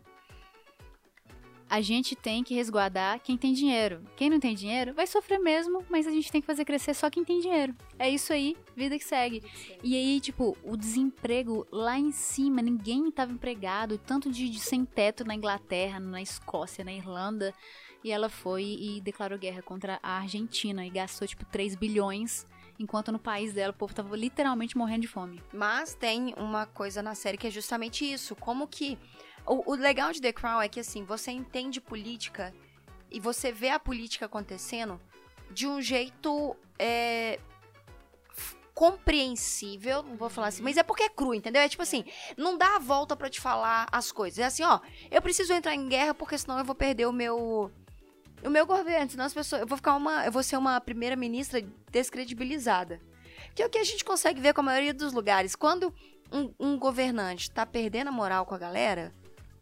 A 1.73 1.81
gente 1.81 2.15
tem 2.15 2.43
que 2.43 2.53
resguardar 2.53 3.19
quem 3.19 3.36
tem 3.36 3.51
dinheiro. 3.51 4.05
Quem 4.15 4.29
não 4.29 4.39
tem 4.39 4.53
dinheiro 4.53 4.93
vai 4.93 5.07
sofrer 5.07 5.39
mesmo, 5.39 5.83
mas 5.89 6.05
a 6.05 6.12
gente 6.12 6.31
tem 6.31 6.39
que 6.39 6.45
fazer 6.45 6.65
crescer 6.65 6.93
só 6.93 7.09
quem 7.09 7.25
tem 7.25 7.39
dinheiro. 7.39 7.73
É 7.97 8.07
isso 8.07 8.31
aí, 8.31 8.55
vida 8.75 8.95
que 8.95 9.03
segue. 9.03 9.41
E 9.81 9.95
aí, 9.95 10.19
tipo, 10.19 10.55
o 10.63 10.77
desemprego 10.77 11.65
lá 11.71 11.97
em 11.97 12.12
cima, 12.12 12.62
ninguém 12.62 13.09
tava 13.09 13.31
empregado, 13.31 13.97
tanto 13.97 14.31
de, 14.31 14.49
de 14.49 14.59
sem 14.59 14.86
teto 14.86 15.25
na 15.25 15.33
Inglaterra, 15.33 15.99
na 15.99 16.21
Escócia, 16.21 16.86
na 16.86 16.93
Irlanda. 16.93 17.51
E 18.03 18.12
ela 18.12 18.29
foi 18.29 18.77
e 18.79 19.01
declarou 19.01 19.39
guerra 19.39 19.63
contra 19.63 19.99
a 20.03 20.17
Argentina 20.19 20.86
e 20.86 20.91
gastou, 20.91 21.27
tipo, 21.27 21.43
3 21.43 21.73
bilhões, 21.73 22.45
enquanto 22.77 23.12
no 23.12 23.17
país 23.17 23.51
dela 23.51 23.71
o 23.71 23.75
povo 23.75 23.95
tava 23.95 24.15
literalmente 24.15 24.77
morrendo 24.77 25.01
de 25.01 25.07
fome. 25.07 25.41
Mas 25.51 25.95
tem 25.95 26.36
uma 26.38 26.67
coisa 26.67 27.01
na 27.01 27.15
série 27.15 27.36
que 27.36 27.47
é 27.47 27.49
justamente 27.49 28.05
isso. 28.05 28.36
Como 28.36 28.67
que. 28.67 28.95
O, 29.45 29.71
o 29.71 29.75
legal 29.75 30.12
de 30.12 30.21
The 30.21 30.32
Crown 30.32 30.62
é 30.62 30.69
que, 30.69 30.79
assim, 30.79 31.03
você 31.03 31.32
entende 31.32 31.82
política 31.82 32.53
e 33.12 33.19
você 33.19 33.51
vê 33.51 33.69
a 33.69 33.79
política 33.79 34.25
acontecendo 34.25 34.99
de 35.51 35.67
um 35.67 35.82
jeito. 35.82 36.56
é, 36.79 37.39
compreensível, 38.73 40.01
não 40.01 40.15
vou 40.15 40.29
falar 40.29 40.47
assim, 40.47 40.63
mas 40.63 40.77
é 40.77 40.84
porque 40.84 41.03
é 41.03 41.10
cru, 41.10 41.34
entendeu? 41.34 41.62
É 41.62 41.69
tipo 41.69 41.84
assim, 41.84 42.03
não 42.36 42.58
dá 42.58 42.75
a 42.75 42.79
volta 42.79 43.15
pra 43.15 43.29
te 43.29 43.39
falar 43.39 43.88
as 43.91 44.12
coisas. 44.12 44.39
É 44.39 44.45
assim, 44.45 44.63
ó, 44.63 44.79
eu 45.12 45.21
preciso 45.21 45.53
entrar 45.53 45.75
em 45.75 45.88
guerra 45.88 46.13
porque 46.13 46.38
senão 46.38 46.58
eu 46.58 46.65
vou 46.65 46.75
perder 46.75 47.06
o 47.06 47.12
meu 47.12 47.71
o 48.43 48.49
meu 48.49 48.65
governo, 48.65 49.10
senão 49.10 49.25
as 49.25 49.34
pessoas, 49.34 49.62
eu 49.62 49.67
vou 49.67 49.77
ficar 49.77 49.95
uma, 49.95 50.25
eu 50.25 50.32
vou 50.32 50.43
ser 50.43 50.58
uma 50.58 50.82
primeira 50.82 51.15
ministra 51.15 51.62
descredibilizada. 51.91 52.99
Que 53.56 53.63
é 53.63 53.65
o 53.65 53.69
que 53.69 53.77
a 53.77 53.84
gente 53.84 54.03
consegue 54.03 54.41
ver 54.41 54.53
com 54.53 54.62
a 54.62 54.65
maioria 54.65 54.93
dos 54.93 55.13
lugares. 55.13 55.56
Quando 55.56 55.93
um, 56.32 56.53
um 56.60 56.77
governante 56.77 57.49
tá 57.49 57.65
perdendo 57.65 58.10
a 58.10 58.12
moral 58.12 58.45
com 58.45 58.53
a 58.53 58.58
galera, 58.58 59.13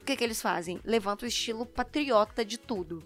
o 0.01 0.05
que 0.05 0.15
que 0.15 0.23
eles 0.23 0.41
fazem? 0.41 0.79
Levantam 0.83 1.25
o 1.25 1.29
estilo 1.29 1.65
patriota 1.65 2.43
de 2.43 2.57
tudo. 2.57 3.03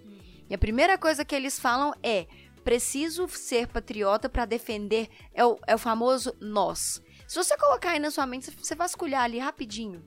E 0.50 0.54
a 0.54 0.58
primeira 0.58 0.98
coisa 0.98 1.26
que 1.26 1.36
eles 1.36 1.60
falam 1.60 1.94
é: 2.04 2.28
preciso 2.64 3.28
ser 3.28 3.68
patriota 3.68 4.30
pra 4.30 4.46
defender. 4.46 5.10
É 5.34 5.46
o, 5.46 5.58
é 5.68 5.76
o 5.76 5.80
famoso 5.80 6.36
nós. 6.40 7.02
Se 7.28 7.36
você 7.36 7.58
colocar 7.58 7.92
aí 7.92 8.00
na 8.00 8.12
sua 8.12 8.26
mente, 8.26 8.52
você 8.52 8.76
vasculhar 8.76 9.24
ali 9.24 9.40
rapidinho 9.40 10.04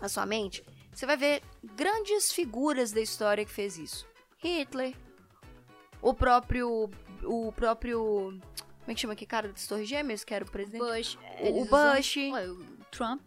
na 0.00 0.08
sua 0.08 0.24
mente, 0.24 0.64
você 0.92 1.04
vai 1.04 1.16
ver 1.16 1.42
grandes 1.76 2.32
figuras 2.32 2.90
da 2.92 3.00
história 3.00 3.44
que 3.44 3.50
fez 3.50 3.76
isso. 3.78 4.06
Hitler, 4.38 4.94
o 6.00 6.14
próprio. 6.14 6.90
O 7.24 7.52
próprio. 7.52 8.38
Como 8.80 8.92
é 8.92 8.94
que 8.94 9.00
chama 9.00 9.12
aquele 9.12 9.28
cara 9.28 9.48
das 9.48 9.66
Torres 9.66 9.86
Gêmeas, 9.88 10.24
que 10.24 10.32
era 10.32 10.44
o 10.44 10.50
presidente? 10.50 10.80
Bush. 10.82 11.18
O 11.40 11.46
eles 11.46 11.68
Bush. 11.68 12.16
usam- 12.16 12.56
o 12.80 12.84
Trump. 12.90 13.20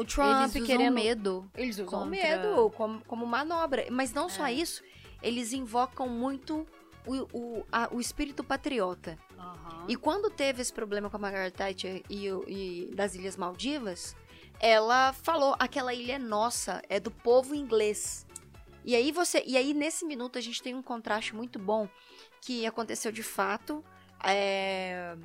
O 0.00 0.04
Trump 0.04 0.38
eles 0.40 0.50
usam 0.54 0.66
querendo 0.66 0.94
medo. 0.94 1.50
Eles 1.56 1.76
usam 1.76 1.86
contra- 1.86 2.06
medo 2.08 2.70
como, 2.70 3.04
como 3.04 3.26
manobra. 3.26 3.86
Mas 3.90 4.12
não 4.12 4.28
só 4.28 4.46
É. 4.46 4.52
isso, 4.52 4.82
eles 5.22 5.52
invocam 5.52 6.08
muito 6.08 6.66
o, 7.06 7.14
o, 7.32 7.66
a- 7.70 7.88
o 7.92 8.00
espírito 8.00 8.42
patriota. 8.42 9.18
E 9.88 9.96
quando 9.96 10.30
teve 10.30 10.60
esse 10.62 10.72
problema 10.72 11.08
com 11.10 11.16
a 11.16 11.20
Margaret 11.20 11.50
Thatcher 11.50 12.02
e, 12.08 12.26
e 12.46 12.90
das 12.94 13.14
Ilhas 13.14 13.36
Maldivas, 13.36 14.14
ela 14.60 15.12
falou: 15.12 15.56
aquela 15.58 15.92
ilha 15.94 16.14
é 16.14 16.18
nossa, 16.18 16.80
é 16.88 17.00
do 17.00 17.10
povo 17.10 17.54
inglês. 17.54 18.26
E 18.84 18.94
aí 18.94 19.10
você, 19.12 19.42
e 19.46 19.56
aí 19.56 19.74
nesse 19.74 20.04
minuto 20.06 20.38
a 20.38 20.40
gente 20.40 20.62
tem 20.62 20.74
um 20.74 20.82
contraste 20.82 21.34
muito 21.34 21.58
bom 21.58 21.88
que 22.40 22.64
aconteceu 22.66 23.10
de 23.12 23.22
fato. 23.22 23.84
É, 24.22 25.16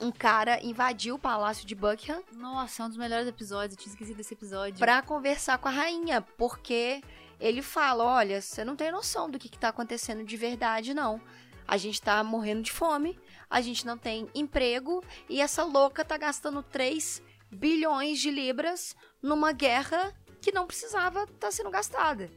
um 0.00 0.10
cara 0.10 0.62
invadiu 0.62 1.14
o 1.14 1.18
palácio 1.18 1.66
de 1.66 1.74
Buckingham 1.74 2.22
Nossa, 2.32 2.82
é 2.82 2.86
um 2.86 2.88
dos 2.88 2.98
melhores 2.98 3.28
episódios. 3.28 3.72
Eu 3.72 3.82
tinha 3.82 3.92
esquecido 3.92 4.16
desse 4.16 4.34
episódio. 4.34 4.78
pra 4.78 5.02
conversar 5.02 5.58
com 5.58 5.68
a 5.68 5.70
rainha, 5.70 6.20
porque 6.36 7.02
ele 7.40 7.62
fala: 7.62 8.04
olha, 8.04 8.40
você 8.40 8.64
não 8.64 8.76
tem 8.76 8.90
noção 8.90 9.30
do 9.30 9.38
que, 9.38 9.48
que 9.48 9.58
tá 9.58 9.68
acontecendo 9.68 10.24
de 10.24 10.36
verdade, 10.36 10.94
não. 10.94 11.20
A 11.66 11.76
gente 11.76 12.00
tá 12.00 12.22
morrendo 12.22 12.62
de 12.62 12.70
fome, 12.70 13.18
a 13.48 13.60
gente 13.60 13.86
não 13.86 13.96
tem 13.96 14.28
emprego 14.34 15.02
e 15.28 15.40
essa 15.40 15.64
louca 15.64 16.04
tá 16.04 16.16
gastando 16.16 16.62
3 16.62 17.22
bilhões 17.50 18.18
de 18.20 18.30
libras 18.30 18.94
numa 19.22 19.52
guerra 19.52 20.12
que 20.42 20.52
não 20.52 20.66
precisava 20.66 21.22
estar 21.22 21.34
tá 21.38 21.50
sendo 21.50 21.70
gastada. 21.70 22.30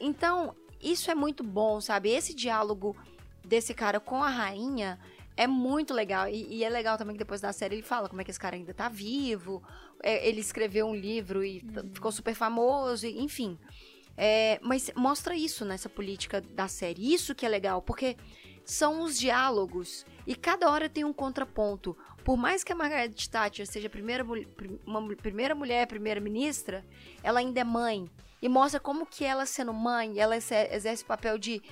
Então, 0.00 0.56
isso 0.80 1.10
é 1.10 1.14
muito 1.14 1.44
bom, 1.44 1.78
sabe? 1.78 2.08
Esse 2.08 2.32
diálogo 2.32 2.96
desse 3.44 3.74
cara 3.74 4.00
com 4.00 4.22
a 4.22 4.30
rainha 4.30 4.98
é 5.42 5.46
muito 5.46 5.94
legal. 5.94 6.28
E, 6.28 6.56
e 6.56 6.64
é 6.64 6.68
legal 6.68 6.98
também 6.98 7.14
que 7.14 7.18
depois 7.18 7.40
da 7.40 7.52
série 7.52 7.76
ele 7.76 7.82
fala 7.82 8.08
como 8.08 8.20
é 8.20 8.24
que 8.24 8.30
esse 8.30 8.38
cara 8.38 8.56
ainda 8.56 8.74
tá 8.74 8.88
vivo. 8.88 9.62
É, 10.02 10.28
ele 10.28 10.40
escreveu 10.40 10.86
um 10.86 10.94
livro 10.94 11.42
e 11.42 11.60
t- 11.60 11.88
ficou 11.94 12.12
super 12.12 12.34
famoso, 12.34 13.06
e- 13.06 13.18
enfim. 13.20 13.58
É, 14.16 14.58
mas 14.62 14.90
mostra 14.94 15.34
isso 15.34 15.64
nessa 15.64 15.88
política 15.88 16.42
da 16.42 16.68
série. 16.68 17.14
Isso 17.14 17.34
que 17.34 17.46
é 17.46 17.48
legal, 17.48 17.80
porque 17.80 18.16
são 18.64 19.02
os 19.02 19.18
diálogos 19.18 20.04
e 20.26 20.34
cada 20.34 20.70
hora 20.70 20.88
tem 20.90 21.04
um 21.04 21.12
contraponto. 21.12 21.96
Por 22.22 22.36
mais 22.36 22.62
que 22.62 22.72
a 22.72 22.76
Margaret 22.76 23.14
Thatcher 23.30 23.66
seja 23.66 23.86
a 23.86 23.90
primeira, 23.90 24.22
uma 24.86 25.16
primeira 25.16 25.54
mulher, 25.54 25.86
primeira-ministra, 25.86 26.84
ela 27.22 27.40
ainda 27.40 27.60
é 27.60 27.64
mãe. 27.64 28.10
E 28.42 28.48
mostra 28.48 28.78
como 28.78 29.06
que 29.06 29.24
ela 29.24 29.46
sendo 29.46 29.72
mãe, 29.72 30.18
ela 30.18 30.36
exer- 30.36 30.68
exerce 30.72 31.02
o 31.02 31.06
papel 31.06 31.38
de, 31.38 31.62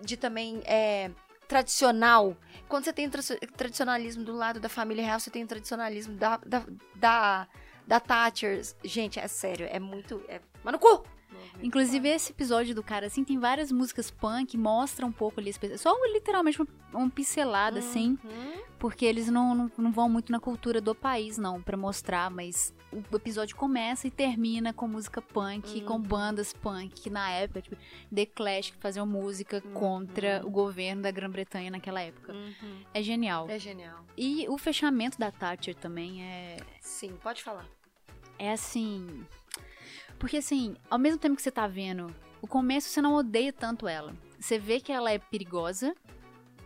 de 0.00 0.16
também 0.16 0.60
é, 0.64 1.10
tradicional. 1.46 2.36
Quando 2.68 2.84
você 2.84 2.92
tem 2.92 3.08
tra- 3.08 3.22
tradicionalismo 3.56 4.24
do 4.24 4.34
lado 4.34 4.58
da 4.60 4.68
família 4.68 5.04
real, 5.04 5.20
você 5.20 5.30
tem 5.30 5.44
o 5.44 5.46
tradicionalismo 5.46 6.16
da, 6.16 6.36
da, 6.38 6.64
da, 6.94 7.48
da 7.86 8.00
Thatcher. 8.00 8.62
Gente, 8.84 9.18
é 9.18 9.28
sério, 9.28 9.66
é 9.70 9.78
muito... 9.78 10.22
É... 10.28 10.40
Mas 10.64 10.72
no 10.72 10.78
cu! 10.78 11.04
Inclusive, 11.62 12.08
esse 12.08 12.32
episódio 12.32 12.74
do 12.74 12.82
cara, 12.82 13.06
assim, 13.06 13.24
tem 13.24 13.38
várias 13.38 13.72
músicas 13.72 14.10
punk, 14.10 14.56
mostra 14.56 15.04
um 15.06 15.12
pouco 15.12 15.40
ali, 15.40 15.50
as 15.50 15.58
pessoas- 15.58 15.80
só 15.80 15.94
literalmente 16.12 16.60
uma, 16.60 16.68
uma 16.92 17.10
pincelada, 17.10 17.78
assim, 17.78 18.18
Uhum. 18.24 18.52
porque 18.78 19.04
eles 19.04 19.28
não, 19.28 19.54
não, 19.54 19.70
não 19.78 19.92
vão 19.92 20.08
muito 20.08 20.30
na 20.30 20.38
cultura 20.40 20.80
do 20.80 20.94
país, 20.94 21.38
não, 21.38 21.62
pra 21.62 21.76
mostrar, 21.76 22.30
mas 22.30 22.74
o 22.92 23.16
episódio 23.16 23.56
começa 23.56 24.06
e 24.06 24.10
termina 24.10 24.72
com 24.72 24.86
música 24.86 25.20
punk, 25.20 25.80
Uhum. 25.80 25.84
com 25.86 26.00
bandas 26.00 26.52
punk, 26.52 26.88
que 27.00 27.10
na 27.10 27.30
época, 27.30 27.62
tipo, 27.62 27.76
The 28.14 28.26
Clash, 28.26 28.70
que 28.70 28.76
faziam 28.78 29.06
música 29.06 29.62
Uhum. 29.64 29.72
contra 29.72 30.42
o 30.44 30.50
governo 30.50 31.02
da 31.02 31.10
Grã-Bretanha 31.10 31.70
naquela 31.70 32.00
época. 32.00 32.32
Uhum. 32.32 32.80
É 32.94 33.02
genial. 33.02 33.46
É 33.48 33.58
genial. 33.58 34.04
E 34.16 34.46
o 34.48 34.56
fechamento 34.58 35.18
da 35.18 35.30
Thatcher 35.30 35.74
também 35.74 36.22
é, 36.22 36.56
Sim, 36.80 37.12
pode 37.22 37.42
falar. 37.42 37.66
é 38.38 38.52
assim. 38.52 39.24
Porque 40.18 40.38
assim, 40.38 40.76
ao 40.90 40.98
mesmo 40.98 41.18
tempo 41.18 41.36
que 41.36 41.42
você 41.42 41.50
tá 41.50 41.66
vendo, 41.66 42.14
o 42.40 42.46
começo 42.46 42.88
você 42.88 43.00
não 43.00 43.14
odeia 43.14 43.52
tanto 43.52 43.88
ela. 43.88 44.14
Você 44.38 44.58
vê 44.58 44.80
que 44.80 44.92
ela 44.92 45.10
é 45.10 45.18
perigosa 45.18 45.94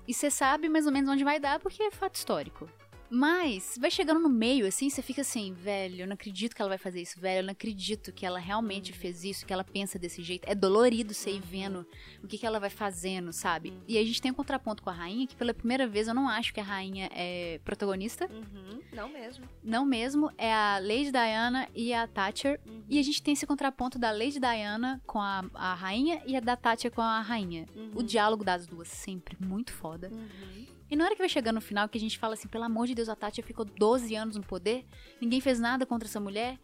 e 0.06 0.14
você 0.14 0.30
sabe 0.30 0.68
mais 0.68 0.86
ou 0.86 0.92
menos 0.92 1.10
onde 1.10 1.24
vai 1.24 1.38
dar 1.38 1.60
porque 1.60 1.82
é 1.82 1.90
fato 1.90 2.16
histórico. 2.16 2.68
Mas 3.10 3.76
vai 3.80 3.90
chegando 3.90 4.20
no 4.20 4.28
meio, 4.28 4.66
assim, 4.66 4.88
você 4.88 5.02
fica 5.02 5.22
assim, 5.22 5.52
velho, 5.52 6.02
eu 6.02 6.06
não 6.06 6.14
acredito 6.14 6.54
que 6.54 6.62
ela 6.62 6.68
vai 6.68 6.78
fazer 6.78 7.02
isso, 7.02 7.18
velho, 7.18 7.40
eu 7.40 7.44
não 7.44 7.52
acredito 7.52 8.12
que 8.12 8.24
ela 8.24 8.38
realmente 8.38 8.92
fez 8.92 9.24
isso, 9.24 9.44
que 9.44 9.52
ela 9.52 9.64
pensa 9.64 9.98
desse 9.98 10.22
jeito. 10.22 10.48
É 10.48 10.54
dolorido 10.54 11.12
você 11.12 11.30
ir 11.32 11.40
vendo 11.40 11.84
o 12.22 12.28
que, 12.28 12.38
que 12.38 12.46
ela 12.46 12.60
vai 12.60 12.70
fazendo, 12.70 13.32
sabe? 13.32 13.72
E 13.88 13.98
a 13.98 14.04
gente 14.04 14.22
tem 14.22 14.30
um 14.30 14.34
contraponto 14.34 14.82
com 14.82 14.90
a 14.90 14.92
rainha, 14.92 15.26
que 15.26 15.34
pela 15.34 15.52
primeira 15.52 15.88
vez 15.88 16.06
eu 16.06 16.14
não 16.14 16.28
acho 16.28 16.54
que 16.54 16.60
a 16.60 16.64
rainha 16.64 17.10
é 17.12 17.60
protagonista. 17.64 18.30
Uhum. 18.30 18.80
Não 18.92 19.08
mesmo. 19.08 19.48
Não 19.62 19.84
mesmo, 19.84 20.30
é 20.38 20.52
a 20.52 20.78
Lady 20.78 21.10
Diana 21.10 21.68
e 21.74 21.92
a 21.92 22.06
Thatcher. 22.06 22.60
Uhum. 22.64 22.84
E 22.88 22.98
a 22.98 23.02
gente 23.02 23.22
tem 23.22 23.32
esse 23.32 23.46
contraponto 23.46 23.98
da 23.98 24.12
Lady 24.12 24.38
Diana 24.38 25.02
com 25.04 25.20
a, 25.20 25.44
a 25.54 25.74
rainha 25.74 26.22
e 26.26 26.36
a 26.36 26.40
da 26.40 26.56
Thatcher 26.56 26.92
com 26.92 27.02
a 27.02 27.20
rainha. 27.20 27.66
Uhum. 27.74 27.90
O 27.96 28.02
diálogo 28.02 28.44
das 28.44 28.66
duas 28.66 28.88
sempre 28.88 29.36
muito 29.40 29.72
foda. 29.72 30.10
Uhum. 30.12 30.79
E 30.90 30.96
na 30.96 31.04
hora 31.04 31.14
que 31.14 31.20
vai 31.20 31.28
chegando 31.28 31.54
no 31.56 31.60
final, 31.60 31.88
que 31.88 31.96
a 31.96 32.00
gente 32.00 32.18
fala 32.18 32.34
assim, 32.34 32.48
pelo 32.48 32.64
amor 32.64 32.86
de 32.86 32.94
Deus, 32.94 33.08
a 33.08 33.14
Thatcher 33.14 33.44
ficou 33.44 33.64
12 33.64 34.14
anos 34.16 34.36
no 34.36 34.42
poder, 34.42 34.84
ninguém 35.20 35.40
fez 35.40 35.60
nada 35.60 35.86
contra 35.86 36.08
essa 36.08 36.18
mulher. 36.20 36.58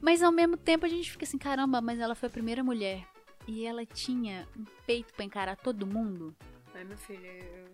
Mas 0.00 0.22
ao 0.22 0.32
mesmo 0.32 0.56
tempo 0.56 0.84
a 0.84 0.88
gente 0.88 1.10
fica 1.10 1.24
assim, 1.24 1.38
caramba, 1.38 1.80
mas 1.80 1.98
ela 2.00 2.14
foi 2.14 2.28
a 2.28 2.30
primeira 2.32 2.62
mulher. 2.64 3.06
E 3.46 3.64
ela 3.64 3.84
tinha 3.86 4.46
um 4.58 4.64
peito 4.86 5.14
pra 5.14 5.24
encarar 5.24 5.56
todo 5.56 5.86
mundo. 5.86 6.34
Ai, 6.74 6.84
meu 6.84 6.96
filho. 6.98 7.24
eu- 7.24 7.68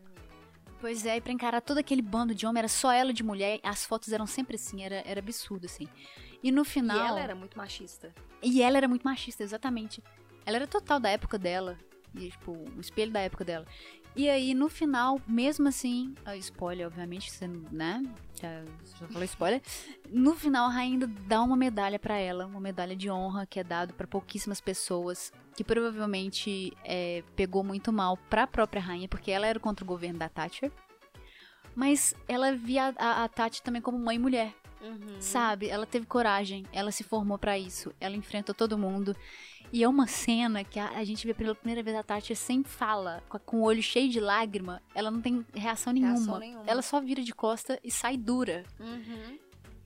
Pois 0.80 1.06
é, 1.06 1.16
e 1.16 1.20
pra 1.20 1.32
encarar 1.32 1.62
todo 1.62 1.78
aquele 1.78 2.02
bando 2.02 2.34
de 2.34 2.46
homem, 2.46 2.58
era 2.58 2.68
só 2.68 2.92
ela 2.92 3.10
de 3.12 3.22
mulher, 3.22 3.58
as 3.62 3.86
fotos 3.86 4.12
eram 4.12 4.26
sempre 4.26 4.56
assim, 4.56 4.82
era, 4.82 4.96
era 5.06 5.18
absurdo, 5.18 5.64
assim. 5.64 5.88
E 6.42 6.52
no 6.52 6.60
E 6.60 6.64
final. 6.66 7.06
ela 7.08 7.20
era 7.20 7.34
muito 7.34 7.56
machista. 7.56 8.12
E 8.42 8.60
ela 8.60 8.76
era 8.76 8.86
muito 8.86 9.02
machista, 9.02 9.42
exatamente. 9.42 10.02
Ela 10.44 10.56
era 10.58 10.66
total 10.66 11.00
da 11.00 11.08
época 11.08 11.38
dela. 11.38 11.78
E, 12.14 12.28
tipo, 12.30 12.52
o 12.52 12.80
espelho 12.80 13.10
da 13.10 13.20
época 13.20 13.44
dela. 13.46 13.64
E 14.16 14.30
aí, 14.30 14.54
no 14.54 14.68
final, 14.68 15.20
mesmo 15.26 15.66
assim, 15.66 16.14
a 16.24 16.36
spoiler, 16.36 16.86
obviamente, 16.86 17.32
você, 17.32 17.48
né? 17.48 18.00
Já, 18.40 18.62
já 19.00 19.08
falou 19.08 19.24
spoiler. 19.24 19.60
No 20.08 20.36
final, 20.36 20.68
a 20.68 20.72
rainha 20.72 21.06
dá 21.26 21.42
uma 21.42 21.56
medalha 21.56 21.98
pra 21.98 22.16
ela, 22.16 22.46
uma 22.46 22.60
medalha 22.60 22.94
de 22.94 23.10
honra 23.10 23.44
que 23.44 23.58
é 23.58 23.64
dado 23.64 23.92
pra 23.94 24.06
pouquíssimas 24.06 24.60
pessoas, 24.60 25.32
que 25.56 25.64
provavelmente 25.64 26.72
é, 26.84 27.24
pegou 27.34 27.64
muito 27.64 27.92
mal 27.92 28.16
pra 28.30 28.46
própria 28.46 28.80
rainha, 28.80 29.08
porque 29.08 29.32
ela 29.32 29.48
era 29.48 29.58
contra 29.58 29.84
o 29.84 29.88
governo 29.88 30.18
da 30.20 30.28
Thatcher. 30.28 30.70
Mas 31.74 32.14
ela 32.28 32.52
via 32.52 32.94
a, 32.96 33.24
a 33.24 33.28
Tati 33.28 33.62
também 33.62 33.82
como 33.82 33.98
mãe 33.98 34.14
e 34.14 34.20
mulher. 34.20 34.54
Uhum. 34.84 35.20
Sabe? 35.20 35.68
Ela 35.68 35.86
teve 35.86 36.06
coragem, 36.06 36.64
ela 36.72 36.92
se 36.92 37.02
formou 37.02 37.38
pra 37.38 37.58
isso, 37.58 37.92
ela 38.00 38.14
enfrenta 38.16 38.52
todo 38.52 38.76
mundo. 38.78 39.16
E 39.72 39.82
é 39.82 39.88
uma 39.88 40.06
cena 40.06 40.62
que 40.62 40.78
a, 40.78 40.90
a 40.90 41.04
gente 41.04 41.26
vê 41.26 41.34
pela 41.34 41.54
primeira 41.54 41.82
vez 41.82 41.96
a 41.96 42.02
Tati 42.02 42.36
sem 42.36 42.62
fala, 42.62 43.22
com, 43.28 43.38
com 43.40 43.56
o 43.58 43.62
olho 43.62 43.82
cheio 43.82 44.08
de 44.08 44.20
lágrima, 44.20 44.80
ela 44.94 45.10
não 45.10 45.20
tem 45.20 45.44
reação 45.54 45.92
nenhuma. 45.92 46.12
Reação 46.14 46.38
nenhuma. 46.38 46.64
Ela 46.66 46.82
só 46.82 47.00
vira 47.00 47.22
de 47.22 47.34
costa 47.34 47.80
e 47.82 47.90
sai 47.90 48.16
dura. 48.16 48.62
Uhum. 48.78 49.38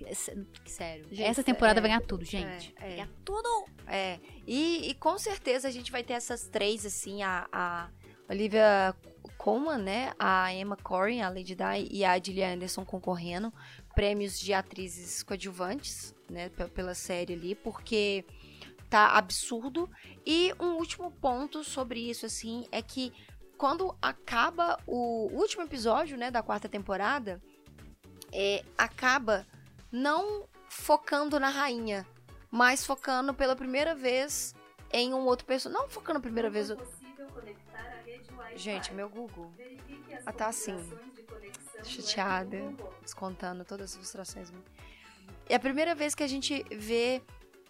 É 0.04 0.14
sé- 0.14 0.36
Sério. 0.66 1.04
Gente, 1.10 1.22
Essa 1.22 1.42
temporada 1.42 1.80
é- 1.80 1.82
vai 1.82 1.90
ganhar 1.90 2.02
tudo, 2.02 2.24
gente. 2.24 2.74
é, 2.76 2.80
Vai 2.80 2.88
é. 2.88 2.92
ganhar 2.96 3.08
tudo! 3.24 3.64
É. 3.86 4.18
E, 4.46 4.90
e 4.90 4.94
com 4.94 5.16
certeza 5.18 5.68
a 5.68 5.70
gente 5.70 5.90
vai 5.90 6.02
ter 6.04 6.12
essas 6.14 6.46
três, 6.48 6.84
assim, 6.84 7.22
a, 7.22 7.48
a 7.50 7.88
Olivia 8.28 8.94
Colman, 9.38 9.78
né? 9.78 10.12
A 10.18 10.52
Emma 10.52 10.76
Corrin, 10.76 11.20
a 11.22 11.28
Lady 11.28 11.54
Di 11.54 11.88
e 11.90 12.04
a 12.04 12.18
Gillian 12.18 12.54
Anderson 12.54 12.84
concorrendo. 12.84 13.52
Prêmios 13.98 14.38
de 14.38 14.52
atrizes 14.52 15.24
coadjuvantes, 15.24 16.14
né? 16.30 16.50
pe- 16.50 16.68
Pela 16.68 16.94
série 16.94 17.32
ali, 17.32 17.56
porque 17.56 18.24
tá 18.88 19.16
absurdo. 19.18 19.90
E 20.24 20.54
um 20.60 20.76
último 20.76 21.10
ponto 21.10 21.64
sobre 21.64 21.98
isso, 22.08 22.24
assim, 22.24 22.68
é 22.70 22.80
que 22.80 23.12
quando 23.56 23.92
acaba 24.00 24.78
o 24.86 25.28
último 25.32 25.64
episódio, 25.64 26.16
né, 26.16 26.30
da 26.30 26.44
quarta 26.44 26.68
temporada, 26.68 27.42
é, 28.32 28.64
acaba 28.76 29.44
não 29.90 30.48
focando 30.68 31.40
na 31.40 31.48
rainha, 31.48 32.06
mas 32.52 32.86
focando 32.86 33.34
pela 33.34 33.56
primeira 33.56 33.96
vez 33.96 34.54
em 34.92 35.12
um 35.12 35.26
outro 35.26 35.44
personagem. 35.44 35.82
Não 35.82 35.90
focando 35.90 36.20
a 36.20 36.22
primeira 36.22 36.48
vez. 36.48 36.68
Gente, 38.54 38.94
meu 38.94 39.08
Google. 39.08 39.52
Ah, 40.24 40.32
tá 40.32 40.46
assim. 40.46 40.78
Chateada. 41.88 42.74
Descontando 43.02 43.64
todas 43.64 43.90
as 43.90 43.96
frustrações. 43.96 44.52
É 45.48 45.54
a 45.54 45.60
primeira 45.60 45.94
vez 45.94 46.14
que 46.14 46.22
a 46.22 46.26
gente 46.28 46.64
vê, 46.70 47.22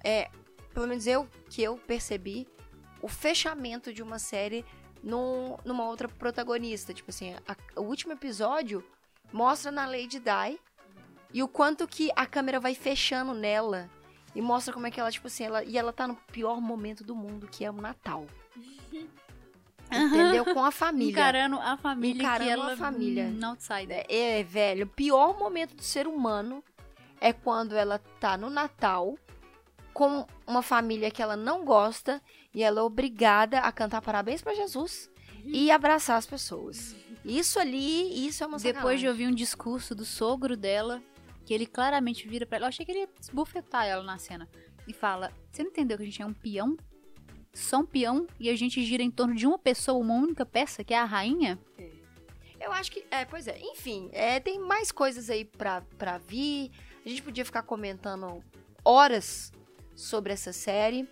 é, 0.04 0.30
pelo 0.74 0.86
menos 0.86 1.06
eu, 1.06 1.28
que 1.48 1.62
eu 1.62 1.76
percebi, 1.76 2.46
o 3.00 3.08
fechamento 3.08 3.92
de 3.92 4.02
uma 4.02 4.18
série 4.18 4.64
num- 5.02 5.56
numa 5.64 5.84
outra 5.84 6.08
protagonista. 6.08 6.92
Tipo 6.92 7.10
assim, 7.10 7.34
a- 7.46 7.80
o 7.80 7.84
último 7.84 8.12
episódio 8.12 8.84
mostra 9.32 9.70
na 9.70 9.86
Lady 9.86 10.18
Di 10.18 10.58
e 11.32 11.42
o 11.42 11.48
quanto 11.48 11.86
que 11.86 12.10
a 12.16 12.26
câmera 12.26 12.58
vai 12.58 12.74
fechando 12.74 13.32
nela. 13.34 13.88
E 14.34 14.40
mostra 14.42 14.72
como 14.74 14.86
é 14.86 14.90
que 14.90 15.00
ela, 15.00 15.10
tipo 15.10 15.26
assim, 15.26 15.44
ela, 15.44 15.64
e 15.64 15.78
ela 15.78 15.92
tá 15.92 16.06
no 16.06 16.14
pior 16.32 16.60
momento 16.60 17.02
do 17.04 17.14
mundo, 17.14 17.48
que 17.48 17.64
é 17.64 17.70
o 17.70 17.74
Natal. 17.74 18.26
Aprendeu 19.90 20.44
com 20.44 20.64
a 20.64 20.70
família. 20.70 21.10
Encarando 21.12 21.56
a 21.56 21.76
família 21.76 22.22
Encarando 22.22 22.44
que 22.44 22.50
a 22.50 22.52
ela 22.52 22.76
família. 22.76 23.24
hum, 23.24 23.44
outsider. 23.46 24.04
É, 24.08 24.42
velho, 24.42 24.84
o 24.84 24.88
pior 24.88 25.38
momento 25.38 25.74
do 25.74 25.82
ser 25.82 26.06
humano 26.06 26.62
é 27.20 27.32
quando 27.32 27.74
ela 27.74 27.98
tá 28.20 28.36
no 28.36 28.50
Natal 28.50 29.16
com 29.92 30.26
uma 30.46 30.62
família 30.62 31.10
que 31.10 31.20
ela 31.22 31.36
não 31.36 31.64
gosta 31.64 32.22
e 32.54 32.62
ela 32.62 32.80
é 32.80 32.82
obrigada 32.82 33.58
a 33.60 33.72
cantar 33.72 34.00
parabéns 34.00 34.40
pra 34.42 34.54
Jesus 34.54 35.10
e 35.44 35.70
abraçar 35.70 36.16
as 36.16 36.26
pessoas. 36.26 36.94
Isso 37.24 37.58
ali, 37.58 38.26
isso 38.26 38.44
é 38.44 38.46
uma 38.46 38.58
Depois 38.58 38.74
sacanagem. 38.76 39.00
de 39.00 39.08
ouvir 39.08 39.26
um 39.26 39.34
discurso 39.34 39.94
do 39.94 40.04
sogro 40.04 40.56
dela, 40.56 41.02
que 41.44 41.52
ele 41.52 41.66
claramente 41.66 42.28
vira 42.28 42.46
pra 42.46 42.56
ela. 42.56 42.66
Eu 42.66 42.68
achei 42.68 42.86
que 42.86 42.92
ele 42.92 43.00
ia 43.00 43.08
esbufetar 43.20 43.86
ela 43.86 44.02
na 44.02 44.18
cena. 44.18 44.48
E 44.86 44.92
fala: 44.92 45.32
Você 45.50 45.62
não 45.62 45.70
entendeu 45.70 45.96
que 45.96 46.02
a 46.04 46.06
gente 46.06 46.22
é 46.22 46.26
um 46.26 46.32
peão? 46.32 46.76
Só 47.58 47.78
um 47.78 47.84
peão 47.84 48.26
e 48.38 48.48
a 48.48 48.56
gente 48.56 48.82
gira 48.84 49.02
em 49.02 49.10
torno 49.10 49.34
de 49.34 49.44
uma 49.44 49.58
pessoa, 49.58 49.98
uma 49.98 50.14
única 50.14 50.46
peça, 50.46 50.84
que 50.84 50.94
é 50.94 50.98
a 50.98 51.04
rainha? 51.04 51.58
Eu 52.60 52.70
acho 52.70 52.90
que, 52.90 53.04
é, 53.10 53.24
pois 53.24 53.48
é. 53.48 53.58
Enfim, 53.58 54.08
é, 54.12 54.38
tem 54.38 54.60
mais 54.60 54.92
coisas 54.92 55.28
aí 55.28 55.44
pra, 55.44 55.82
pra 55.98 56.18
vir. 56.18 56.70
A 57.04 57.08
gente 57.08 57.20
podia 57.20 57.44
ficar 57.44 57.62
comentando 57.62 58.42
horas 58.84 59.52
sobre 59.96 60.32
essa 60.32 60.52
série. 60.52 61.08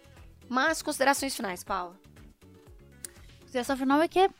Mas, 0.48 0.82
considerações 0.82 1.34
finais, 1.34 1.64
Paula. 1.64 1.98
A 2.42 3.40
consideração 3.40 3.76
final 3.76 4.00
é 4.00 4.06
que 4.06 4.20
é 4.20 4.30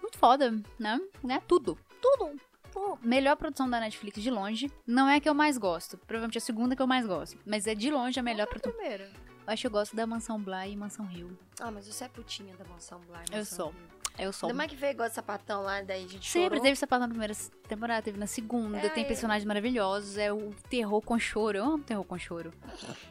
muito 0.00 0.16
foda, 0.16 0.58
né? 0.78 0.98
É 1.28 1.40
tudo. 1.40 1.78
Tudo. 2.00 2.40
Pô, 2.72 2.98
melhor 3.02 3.36
produção 3.36 3.68
da 3.68 3.78
Netflix 3.78 4.22
de 4.22 4.30
longe. 4.30 4.70
Não 4.86 5.08
é 5.08 5.16
a 5.16 5.20
que 5.20 5.28
eu 5.28 5.34
mais 5.34 5.58
gosto. 5.58 5.98
Provavelmente 5.98 6.38
é 6.38 6.40
a 6.40 6.42
segunda 6.42 6.74
que 6.74 6.80
eu 6.80 6.86
mais 6.86 7.06
gosto. 7.06 7.38
Mas 7.44 7.66
é 7.66 7.74
de 7.74 7.90
longe 7.90 8.18
a 8.18 8.22
melhor 8.22 8.46
produção. 8.46 8.72
Primeiro. 8.72 9.04
Eu 9.04 9.23
acho 9.46 9.60
que 9.62 9.66
eu 9.66 9.70
gosto 9.70 9.94
da 9.96 10.06
Mansão 10.06 10.40
Bly 10.40 10.72
e 10.72 10.76
Mansão 10.76 11.06
Rio. 11.06 11.36
Ah, 11.60 11.70
mas 11.70 11.86
você 11.86 12.04
é 12.04 12.08
putinha 12.08 12.54
da 12.56 12.64
Mansão 12.64 13.00
Bly. 13.00 13.24
Eu 13.30 13.38
Mansão 13.38 13.56
sou. 13.56 13.68
Hill. 13.72 13.94
Eu 14.16 14.32
sou. 14.32 14.48
Ainda 14.48 14.56
mais 14.56 14.70
que 14.70 14.76
veio 14.76 14.92
igual 14.92 15.08
de 15.08 15.14
sapatão 15.14 15.62
lá, 15.62 15.82
daí 15.82 16.04
a 16.04 16.08
gente 16.08 16.30
Sempre 16.30 16.50
chorou. 16.50 16.62
teve 16.62 16.76
sapatão 16.76 17.08
na 17.08 17.10
primeira 17.10 17.34
temporada, 17.66 18.00
teve 18.02 18.16
na 18.16 18.28
segunda, 18.28 18.78
É, 18.78 18.88
tem 18.88 19.02
é. 19.02 19.06
personagens 19.06 19.44
maravilhosos, 19.44 20.16
é 20.16 20.32
o 20.32 20.54
terror 20.70 21.02
com 21.02 21.18
choro. 21.18 21.58
Eu 21.58 21.64
amo 21.64 21.82
terror 21.82 22.04
com 22.04 22.16
choro. 22.16 22.52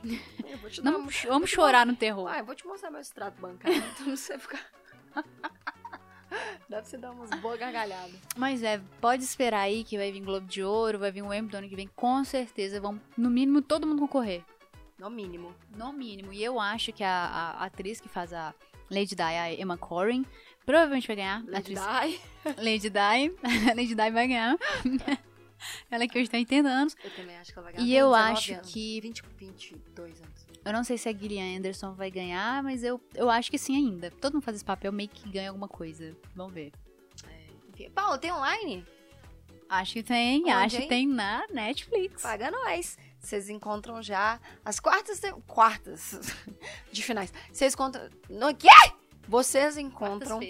Eu 0.48 0.58
vou 0.60 0.70
te 0.70 0.82
dar 0.82 0.92
Não, 0.92 1.06
vamos 1.28 1.50
chorar 1.50 1.86
no 1.86 1.94
terror. 1.96 2.28
Ah, 2.30 2.40
eu 2.40 2.46
vou 2.46 2.56
te 2.56 2.66
mostrar 2.66 2.90
meu 2.90 3.02
extrato 3.02 3.40
bancário, 3.42 3.76
então 3.94 4.08
não 4.08 4.16
sei 4.16 4.38
ficar... 4.38 4.62
Dá 6.70 6.78
pra 6.78 6.84
você 6.84 6.98
dar 6.98 7.12
umas 7.12 7.30
boas 7.42 7.60
gargalhadas. 7.60 8.16
Mas 8.36 8.64
é, 8.64 8.82
pode 9.00 9.24
esperar 9.24 9.60
aí 9.62 9.84
que 9.84 9.98
vai 9.98 10.12
vir 10.12 10.22
Globo 10.22 10.48
de 10.48 10.64
Ouro, 10.64 10.98
vai 10.98 11.12
vir 11.12 11.22
o 11.22 11.32
Emmy 11.34 11.48
do 11.48 11.58
ano 11.58 11.70
que 11.70 11.76
vem, 11.76 11.88
com 11.96 12.24
certeza 12.24 12.80
vão, 12.82 13.00
no 13.18 13.30
mínimo, 13.30 13.62
todo 13.62 13.86
mundo 13.86 14.00
concorrer. 14.00 14.44
No 15.04 15.10
mínimo. 15.10 15.54
No 15.76 15.92
mínimo. 15.92 16.32
E 16.32 16.42
eu 16.42 16.58
acho 16.62 16.94
que 16.94 17.04
a, 17.04 17.58
a 17.60 17.66
atriz 17.66 18.00
que 18.00 18.08
faz 18.08 18.32
a 18.32 18.56
Lady 18.90 19.16
Di, 19.16 19.22
a 19.22 19.52
Emma 19.54 19.76
Corrin, 19.78 20.26
provavelmente 20.66 21.06
vai 21.08 21.16
ganhar. 21.18 21.44
Lady 21.46 21.78
atriz 21.78 21.80
Di. 21.82 22.64
Lady 22.64 22.90
Di. 22.90 23.36
Lady 23.76 23.88
Di 23.90 23.96
vai 23.96 24.28
ganhar. 24.28 24.56
Ela 25.92 26.08
que 26.08 26.18
hoje 26.18 26.30
tem 26.30 26.40
80 26.42 26.70
anos. 26.70 26.96
Eu 27.04 27.12
também 27.12 27.36
acho 27.38 27.52
que 27.52 27.60
ela 27.60 27.66
vai 27.66 27.74
ganhar. 27.74 27.86
E 27.86 27.96
eu 27.98 28.08
19 28.12 28.32
acho 28.32 28.54
anos. 28.54 28.72
que- 28.74 29.02
20, 29.02 29.24
22 29.38 30.22
anos. 30.22 30.48
Eu 30.64 30.72
não 30.72 30.84
sei 30.86 30.98
se 30.98 31.10
a 31.10 31.14
Gillian 31.14 31.58
Anderson 31.58 31.94
vai 31.94 32.10
ganhar, 32.10 32.64
mas 32.64 32.82
eu, 32.82 33.02
eu 33.14 33.30
acho 33.30 33.52
que 33.52 33.58
sim 33.58 33.76
ainda. 33.76 34.10
Todo 34.10 34.36
mundo 34.36 34.44
faz 34.44 34.56
esse 34.56 34.64
papel, 34.66 34.94
meio 34.94 35.10
que 35.10 35.30
ganha 35.30 35.50
alguma 35.50 35.68
coisa. 35.68 36.16
Vamos 36.34 36.54
ver. 36.54 36.72
Enfim. 37.74 37.90
Paulo, 37.92 38.18
tem 38.18 38.32
online? 38.32 38.86
Acho 39.68 39.94
que 39.96 40.04
tem, 40.04 40.42
Onde, 40.44 40.52
acho 40.52 40.78
que 40.78 40.88
tem 40.88 41.06
na 41.08 41.46
Netflix. 41.50 42.22
Paga 42.22 42.50
nós. 42.50 42.98
Vocês 43.24 43.50
encontram 43.50 44.04
já 44.04 44.40
as 44.66 44.80
quartas... 44.80 45.20
te- 45.20 45.34
Quartas 45.48 46.20
de 46.92 47.02
finais. 47.02 47.32
Vocês 47.52 47.74
encontram... 47.74 48.10
No 48.30 48.54
quê? 48.54 48.68
Vocês 49.28 49.78
encontram 49.78 50.42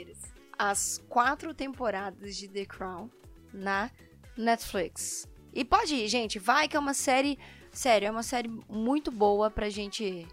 as 0.58 1.00
quatro 1.08 1.54
temporadas 1.54 2.36
de 2.36 2.48
The 2.48 2.66
Crown 2.66 3.10
na 3.54 3.92
Netflix. 4.36 5.28
E 5.54 5.64
pode 5.64 5.94
ir, 5.94 6.08
gente. 6.08 6.40
Vai 6.40 6.68
que 6.68 6.76
é 6.76 6.80
uma 6.80 6.96
série... 6.96 7.38
Sério, 7.72 8.08
é 8.08 8.12
uma 8.12 8.24
série 8.24 8.50
muito 8.68 9.12
boa 9.12 9.52
pra 9.52 9.70
gente... 9.70 10.28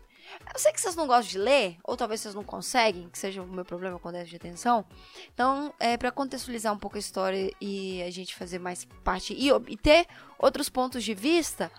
Eu 0.55 0.61
sei 0.61 0.73
que 0.73 0.81
vocês 0.81 0.95
não 0.95 1.07
gostam 1.09 1.33
de 1.33 1.39
ler, 1.39 1.77
ou 1.83 1.97
talvez 1.97 2.21
vocês 2.21 2.35
não 2.35 2.45
conseguem, 2.45 3.09
que 3.09 3.19
seja 3.19 3.43
o 3.43 3.47
meu 3.47 3.65
problema 3.65 3.99
com 3.99 4.13
déficit 4.13 4.31
de 4.31 4.37
atenção. 4.37 4.87
Então, 5.35 5.75
é 5.79 5.97
para 5.97 6.13
contextualizar 6.13 6.73
um 6.73 6.79
pouco 6.79 6.97
a 6.97 7.01
história 7.01 7.53
e 7.61 8.01
a 8.03 8.11
gente 8.11 8.35
fazer 8.37 8.61
mais 8.61 8.85
parte 9.03 9.35
e, 9.35 9.49
e 9.69 9.77
ter 9.77 10.07
outros 10.39 10.69
pontos 10.69 11.03
de 11.03 11.15
vista, 11.15 11.71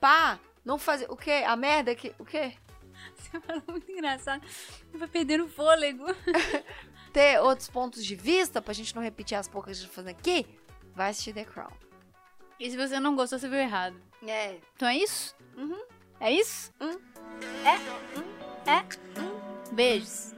pá, 0.00 0.38
não 0.64 0.78
fazer 0.78 1.06
o 1.10 1.16
quê? 1.16 1.44
A 1.46 1.56
merda 1.56 1.94
que 1.94 2.14
o 2.18 2.24
quê? 2.24 2.52
Você 3.16 3.40
falou 3.40 3.62
muito 3.68 3.90
engraçado. 3.90 4.44
Eu 4.92 4.98
vou 4.98 5.08
perdendo 5.08 5.44
o 5.44 5.48
fôlego. 5.48 6.04
Ter 7.12 7.40
outros 7.40 7.68
pontos 7.68 8.04
de 8.04 8.14
vista 8.14 8.60
pra 8.60 8.74
gente 8.74 8.94
não 8.94 9.02
repetir 9.02 9.36
as 9.36 9.48
poucas 9.48 9.78
que 9.78 9.84
a 9.84 9.86
gente 9.86 9.90
tá 9.90 9.94
fazendo 10.02 10.16
aqui. 10.18 10.46
Vai 10.94 11.10
assistir 11.10 11.32
The 11.32 11.44
Crown. 11.44 11.72
E 12.60 12.70
se 12.70 12.76
você 12.76 12.98
não 13.00 13.14
gostou, 13.14 13.38
você 13.38 13.48
viu 13.48 13.58
errado. 13.58 14.00
É, 14.26 14.58
Então 14.74 14.88
é 14.88 14.96
isso? 14.96 15.34
Uhum. 15.56 15.80
É 16.20 16.32
isso? 16.32 16.72
Hum. 16.80 16.98
É? 17.64 18.70
É? 18.70 19.72
Beijos. 19.72 20.34